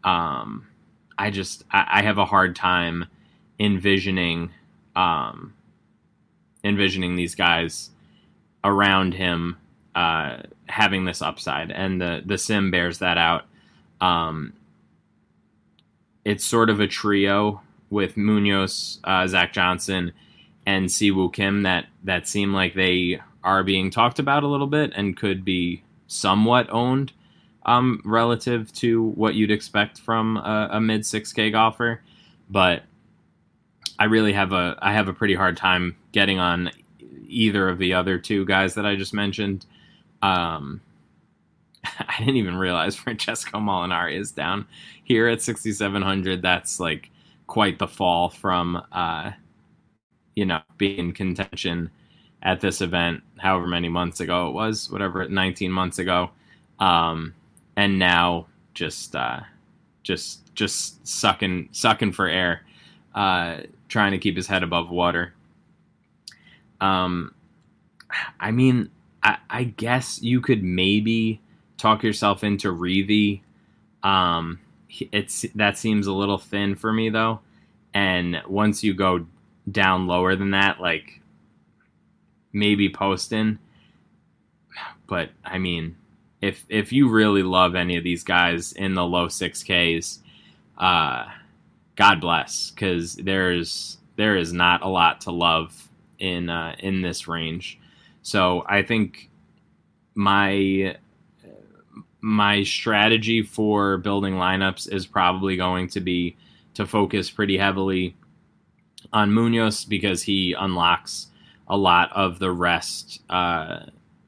Um, 0.03 0.67
I 1.17 1.29
just 1.29 1.63
I, 1.71 1.87
I, 1.99 2.01
have 2.01 2.17
a 2.17 2.25
hard 2.25 2.55
time 2.55 3.05
envisioning 3.59 4.51
um, 4.95 5.53
envisioning 6.63 7.15
these 7.15 7.35
guys 7.35 7.91
around 8.63 9.13
him 9.13 9.57
uh, 9.95 10.37
having 10.67 11.05
this 11.05 11.21
upside, 11.21 11.71
and 11.71 12.01
the 12.01 12.21
the 12.25 12.37
sim 12.37 12.71
bears 12.71 12.99
that 12.99 13.17
out. 13.17 13.45
Um, 13.99 14.53
it's 16.25 16.45
sort 16.45 16.69
of 16.69 16.79
a 16.79 16.87
trio 16.87 17.61
with 17.89 18.17
Munoz, 18.17 18.99
uh, 19.03 19.27
Zach 19.27 19.53
Johnson, 19.53 20.13
and 20.65 20.87
Siwoo 20.87 21.31
Kim 21.33 21.63
that 21.63 21.87
that 22.03 22.27
seem 22.27 22.53
like 22.53 22.73
they 22.73 23.21
are 23.43 23.63
being 23.63 23.89
talked 23.89 24.19
about 24.19 24.43
a 24.43 24.47
little 24.47 24.67
bit 24.67 24.91
and 24.95 25.17
could 25.17 25.43
be 25.43 25.83
somewhat 26.07 26.69
owned 26.69 27.11
um, 27.65 28.01
relative 28.05 28.71
to 28.73 29.03
what 29.03 29.35
you'd 29.35 29.51
expect 29.51 29.99
from 29.99 30.37
a, 30.37 30.69
a 30.73 30.81
mid 30.81 31.01
6K 31.01 31.51
golfer. 31.51 32.01
But 32.49 32.83
I 33.99 34.05
really 34.05 34.33
have 34.33 34.51
a 34.51 34.77
I 34.81 34.93
have 34.93 35.07
a 35.07 35.13
pretty 35.13 35.35
hard 35.35 35.57
time 35.57 35.95
getting 36.11 36.39
on 36.39 36.71
either 37.27 37.69
of 37.69 37.77
the 37.77 37.93
other 37.93 38.17
two 38.17 38.45
guys 38.45 38.73
that 38.75 38.85
I 38.85 38.95
just 38.95 39.13
mentioned. 39.13 39.65
Um, 40.21 40.81
I 41.83 42.15
didn't 42.19 42.37
even 42.37 42.57
realize 42.57 42.95
Francesco 42.97 43.59
Molinari 43.59 44.19
is 44.19 44.31
down 44.31 44.67
here 45.03 45.27
at 45.27 45.41
6,700. 45.41 46.41
That's 46.41 46.79
like 46.79 47.09
quite 47.47 47.79
the 47.79 47.87
fall 47.87 48.29
from 48.29 48.81
uh, 48.91 49.31
you 50.35 50.45
know, 50.45 50.61
be 50.77 50.97
in 50.97 51.11
contention 51.13 51.89
at 52.43 52.61
this 52.61 52.81
event, 52.81 53.21
however 53.37 53.67
many 53.67 53.89
months 53.89 54.19
ago 54.19 54.47
it 54.47 54.53
was, 54.53 54.89
whatever, 54.89 55.27
19 55.27 55.71
months 55.71 55.99
ago, 55.99 56.31
um, 56.79 57.33
and 57.75 57.99
now 57.99 58.47
just 58.73 59.15
uh, 59.15 59.41
just 60.03 60.53
just 60.55 61.05
sucking 61.07 61.69
sucking 61.71 62.11
for 62.13 62.27
air, 62.27 62.61
uh, 63.15 63.57
trying 63.89 64.11
to 64.11 64.17
keep 64.17 64.35
his 64.35 64.47
head 64.47 64.63
above 64.63 64.89
water. 64.89 65.33
Um, 66.79 67.33
I 68.39 68.51
mean, 68.51 68.89
I, 69.23 69.37
I 69.49 69.63
guess 69.63 70.21
you 70.21 70.41
could 70.41 70.63
maybe 70.63 71.41
talk 71.77 72.03
yourself 72.03 72.43
into 72.43 72.71
Reavie. 72.71 73.41
Um, 74.03 74.59
it's 75.11 75.45
that 75.55 75.77
seems 75.77 76.07
a 76.07 76.13
little 76.13 76.37
thin 76.37 76.75
for 76.75 76.91
me 76.91 77.09
though, 77.09 77.39
and 77.93 78.41
once 78.47 78.83
you 78.83 78.93
go 78.93 79.25
down 79.69 80.07
lower 80.07 80.35
than 80.35 80.51
that, 80.51 80.79
like 80.79 81.21
maybe 82.53 82.89
Poston. 82.89 83.59
But 85.07 85.29
I 85.43 85.57
mean, 85.57 85.97
if 86.41 86.65
if 86.69 86.91
you 86.91 87.09
really 87.09 87.43
love 87.43 87.75
any 87.75 87.97
of 87.97 88.03
these 88.03 88.23
guys 88.23 88.71
in 88.73 88.93
the 88.93 89.05
low 89.05 89.27
six 89.27 89.63
Ks, 89.63 90.19
uh, 90.77 91.25
God 91.95 92.21
bless, 92.21 92.71
because 92.71 93.15
there's 93.15 93.97
there 94.15 94.37
is 94.37 94.53
not 94.53 94.81
a 94.83 94.87
lot 94.87 95.21
to 95.21 95.31
love 95.31 95.89
in 96.19 96.49
uh, 96.49 96.75
in 96.79 97.01
this 97.01 97.27
range. 97.27 97.79
So 98.21 98.63
I 98.67 98.83
think 98.83 99.29
my 100.15 100.97
my 102.21 102.63
strategy 102.63 103.41
for 103.41 103.97
building 103.97 104.35
lineups 104.35 104.91
is 104.91 105.07
probably 105.07 105.57
going 105.57 105.87
to 105.89 105.99
be 105.99 106.37
to 106.75 106.85
focus 106.85 107.31
pretty 107.31 107.57
heavily 107.57 108.15
on 109.11 109.33
Munoz 109.33 109.85
because 109.85 110.21
he 110.23 110.53
unlocks 110.53 111.27
a 111.67 111.75
lot 111.75 112.11
of 112.13 112.39
the 112.39 112.51
rest 112.51 113.21
uh, 113.29 113.85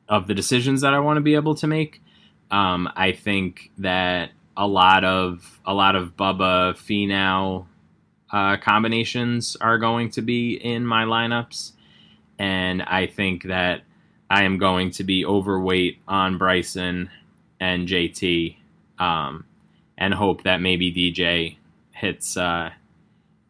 of 0.10 0.27
the 0.27 0.34
decisions 0.34 0.82
that 0.82 0.93
I 0.93 0.99
want 0.99 1.17
to 1.17 1.21
be 1.21 1.36
able 1.36 1.56
to 1.56 1.67
make. 1.67 2.01
Um, 2.51 2.89
I 2.95 3.12
think 3.12 3.71
that 3.77 4.32
a 4.56 4.67
lot 4.67 5.03
of 5.03 5.60
a 5.65 5.73
lot 5.73 5.95
of 5.95 6.15
Bubba 6.15 6.73
Finau 6.75 7.65
uh, 8.32 8.58
combinations 8.58 9.56
are 9.62 9.77
going 9.77 10.10
to 10.12 10.21
be 10.21 10.53
in 10.53 10.86
my 10.86 11.06
lineups, 11.06 11.73
and 12.39 12.82
I 12.82 13.08
think 13.08 13.43
that 13.43 13.82
I 14.30 14.43
am 14.43 14.58
going 14.58 14.91
to 14.91 15.04
be 15.04 15.26
overweight 15.26 16.00
on 16.08 16.38
Bryson 16.38 17.10
and 17.60 17.88
JT, 17.88 18.58
um, 19.00 19.46
and 19.98 20.13
hope 20.13 20.43
that 20.43 20.62
maybe 20.62 20.91
DJ 20.91 21.58
hits 21.91 22.36
uh, 22.36 22.72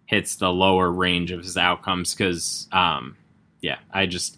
hits 0.06 0.36
the 0.36 0.50
lower 0.50 0.92
range 0.92 1.32
of 1.32 1.44
his 1.44 1.58
outcomes 1.58 2.14
because 2.14 2.68
um, 2.72 3.18
yeah, 3.62 3.80
I 3.92 4.06
just 4.06 4.38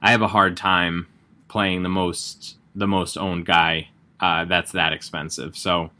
I 0.00 0.12
have 0.12 0.22
a 0.22 0.28
hard 0.28 0.56
time 0.56 1.06
playing 1.48 1.82
the 1.82 1.88
most 1.88 2.56
the 2.74 2.86
most 2.86 3.16
owned 3.16 3.46
guy 3.46 3.88
uh, 4.20 4.44
that's 4.44 4.72
that 4.72 4.92
expensive. 4.92 5.56
So 5.56 5.90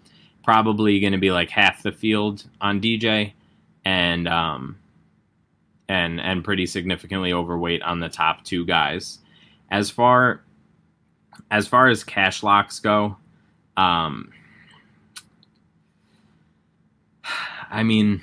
probably 0.45 1.01
going 1.01 1.13
to 1.13 1.19
be 1.19 1.33
like 1.33 1.51
half 1.51 1.83
the 1.83 1.93
field 1.93 2.45
on 2.61 2.81
DJ 2.81 3.33
and 3.85 4.29
um 4.29 4.80
and 5.91 6.21
and 6.21 6.45
pretty 6.45 6.67
significantly 6.67 7.33
overweight 7.33 7.83
on 7.83 7.99
the 7.99 8.09
top 8.09 8.45
two 8.45 8.65
guys. 8.65 9.19
As 9.73 9.91
far 9.91 10.41
as 11.51 11.67
far 11.67 11.89
as 11.89 12.05
cash 12.05 12.45
locks 12.45 12.79
go, 12.79 13.17
um 13.77 14.31
I 17.71 17.83
mean 17.83 18.23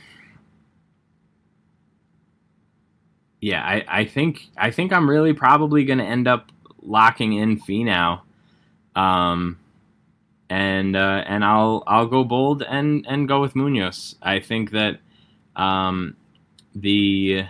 yeah, 3.42 3.62
I, 3.62 3.86
I 3.88 4.06
think 4.06 4.48
I 4.58 4.72
think 4.72 4.94
I'm 4.94 5.10
really 5.10 5.34
probably 5.34 5.84
going 5.84 6.00
to 6.00 6.06
end 6.06 6.28
up 6.28 6.52
locking 6.82 7.34
in 7.34 7.60
Finau, 7.60 8.22
um, 8.96 9.60
and 10.50 10.96
uh, 10.96 11.24
and 11.28 11.46
I'll 11.46 11.84
I'll 11.86 12.08
go 12.08 12.24
bold 12.24 12.64
and 12.64 13.06
and 13.08 13.28
go 13.28 13.40
with 13.40 13.56
Munoz. 13.56 14.16
I 14.24 14.40
think 14.40 14.72
that 14.72 15.00
um, 15.56 16.16
the 16.74 17.46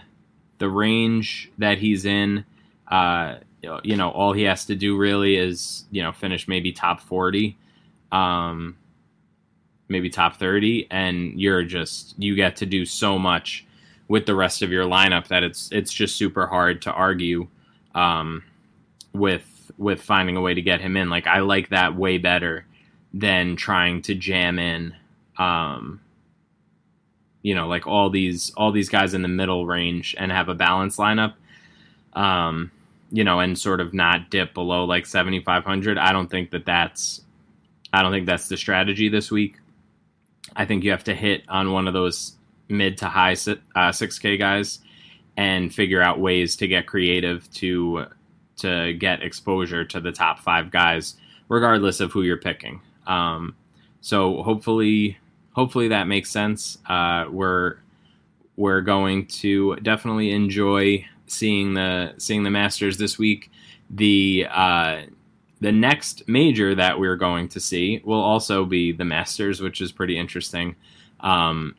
the 0.58 0.70
range 0.70 1.52
that 1.58 1.78
he's 1.78 2.06
in, 2.06 2.46
uh, 2.88 3.36
you 3.84 3.96
know, 3.96 4.10
all 4.10 4.34
he 4.34 4.44
has 4.44 4.66
to 4.66 4.76
do 4.76 4.98
really 4.98 5.36
is 5.36 5.86
you 5.92 6.02
know 6.02 6.12
finish 6.12 6.48
maybe 6.48 6.72
top 6.72 7.02
forty, 7.02 7.58
um, 8.12 8.78
maybe 9.90 10.10
top 10.10 10.38
thirty, 10.38 10.88
and 10.90 11.40
you're 11.40 11.64
just 11.64 12.16
you 12.18 12.36
get 12.36 12.56
to 12.58 12.66
do 12.66 12.86
so 12.86 13.18
much 13.18 13.66
with 14.08 14.26
the 14.26 14.36
rest 14.36 14.62
of 14.62 14.72
your 14.72 14.86
lineup 14.86 15.28
that 15.28 15.44
it's 15.44 15.70
it's 15.72 15.92
just 15.92 16.16
super 16.16 16.48
hard 16.48 16.82
to 16.84 16.92
argue 16.92 17.48
um, 17.96 18.44
with 19.14 19.72
with 19.78 20.02
finding 20.02 20.38
a 20.38 20.42
way 20.42 20.54
to 20.54 20.62
get 20.62 20.82
him 20.82 20.96
in. 20.98 21.10
Like 21.10 21.28
I 21.28 21.40
like 21.40 21.70
that 21.70 21.96
way 21.96 22.18
better 22.18 22.66
than 23.14 23.56
trying 23.56 24.02
to 24.04 24.16
jam 24.16 24.60
in 24.60 24.96
um, 25.38 26.02
you 27.48 27.56
know 27.56 27.68
like 27.68 27.88
all 27.88 28.10
these 28.10 28.52
all 28.58 28.72
these 28.72 28.90
guys 28.90 29.14
in 29.14 29.22
the 29.22 29.28
middle 29.28 29.66
range 29.66 30.16
and 30.18 30.32
have 30.32 30.50
a 30.50 30.56
balanced 30.56 30.98
lineup 30.98 31.34
um, 32.14 32.72
you 33.12 33.24
know 33.24 33.40
and 33.40 33.58
sort 33.58 33.80
of 33.80 33.94
not 33.94 34.30
dip 34.30 34.54
below 34.54 34.84
like 34.86 35.06
7500 35.06 35.98
i 35.98 36.12
don't 36.12 36.30
think 36.30 36.52
that 36.52 36.66
that's 36.66 37.22
i 37.94 38.02
don't 38.02 38.12
think 38.12 38.26
that's 38.26 38.50
the 38.50 38.58
strategy 38.58 39.08
this 39.08 39.32
week 39.32 39.56
i 40.56 40.66
think 40.66 40.84
you 40.84 40.92
have 40.92 41.06
to 41.06 41.16
hit 41.16 41.44
on 41.48 41.72
one 41.72 41.88
of 41.88 41.94
those 41.94 42.34
mid 42.70 42.98
to 42.98 43.06
high 43.08 43.32
uh, 43.32 43.92
6K 43.92 44.38
guys 44.38 44.80
and 45.38 45.74
figure 45.74 46.02
out 46.02 46.20
ways 46.20 46.56
to 46.58 46.68
get 46.68 46.88
creative 46.88 47.50
to 47.54 48.06
to 48.58 48.94
get 48.94 49.22
exposure 49.22 49.86
to 49.86 50.00
the 50.00 50.12
top 50.12 50.40
five 50.40 50.72
guys, 50.72 51.16
regardless 51.48 52.00
of 52.00 52.12
who 52.12 52.24
you're 52.24 52.38
picking. 52.38 52.82
Um, 53.06 53.56
so 54.02 54.42
hopefully, 54.42 55.20
hopefully 55.58 55.88
that 55.88 56.08
makes 56.08 56.30
sense. 56.30 56.78
Uh, 56.88 57.26
we're 57.30 57.78
we're 58.56 58.82
going 58.82 59.26
to 59.26 59.76
definitely 59.78 60.32
enjoy 60.32 61.06
seeing 61.26 61.74
the 61.74 62.14
seeing 62.18 62.44
the 62.44 62.52
Masters 62.52 62.98
this 62.98 63.18
week. 63.18 63.52
The 63.90 64.48
uh, 64.50 65.02
the 65.60 65.72
next 65.72 66.28
major 66.28 66.76
that 66.76 67.00
we're 67.00 67.16
going 67.16 67.50
to 67.50 67.60
see 67.60 68.02
will 68.06 68.22
also 68.22 68.64
be 68.66 68.92
the 68.92 69.04
Masters, 69.04 69.60
which 69.60 69.82
is 69.82 69.92
pretty 69.92 70.18
interesting. 70.18 70.76
Um, 71.20 71.76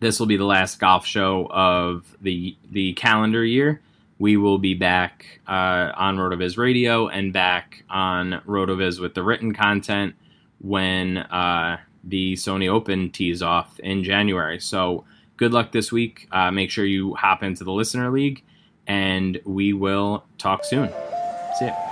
this 0.00 0.18
will 0.18 0.26
be 0.26 0.36
the 0.36 0.44
last 0.44 0.80
golf 0.80 1.06
show 1.06 1.46
of 1.50 2.16
the 2.20 2.56
the 2.70 2.92
calendar 2.94 3.44
year. 3.44 3.80
We 4.18 4.36
will 4.36 4.58
be 4.58 4.74
back 4.74 5.40
uh, 5.46 5.92
on 5.96 6.18
RotoViz 6.18 6.58
Radio 6.58 7.08
and 7.08 7.32
back 7.32 7.84
on 7.88 8.42
RotoViz 8.46 9.00
with 9.00 9.14
the 9.14 9.22
written 9.22 9.54
content 9.54 10.14
when 10.58 11.18
uh, 11.18 11.78
the 12.04 12.34
Sony 12.34 12.68
Open 12.68 13.10
tees 13.10 13.42
off 13.42 13.78
in 13.80 14.04
January. 14.04 14.60
So 14.60 15.04
good 15.36 15.52
luck 15.52 15.72
this 15.72 15.90
week. 15.90 16.28
Uh, 16.30 16.50
make 16.50 16.70
sure 16.70 16.84
you 16.84 17.14
hop 17.14 17.42
into 17.42 17.64
the 17.64 17.72
Listener 17.72 18.10
League, 18.10 18.44
and 18.86 19.40
we 19.44 19.72
will 19.72 20.24
talk 20.38 20.64
soon. 20.64 20.90
See 21.58 21.66
ya. 21.66 21.89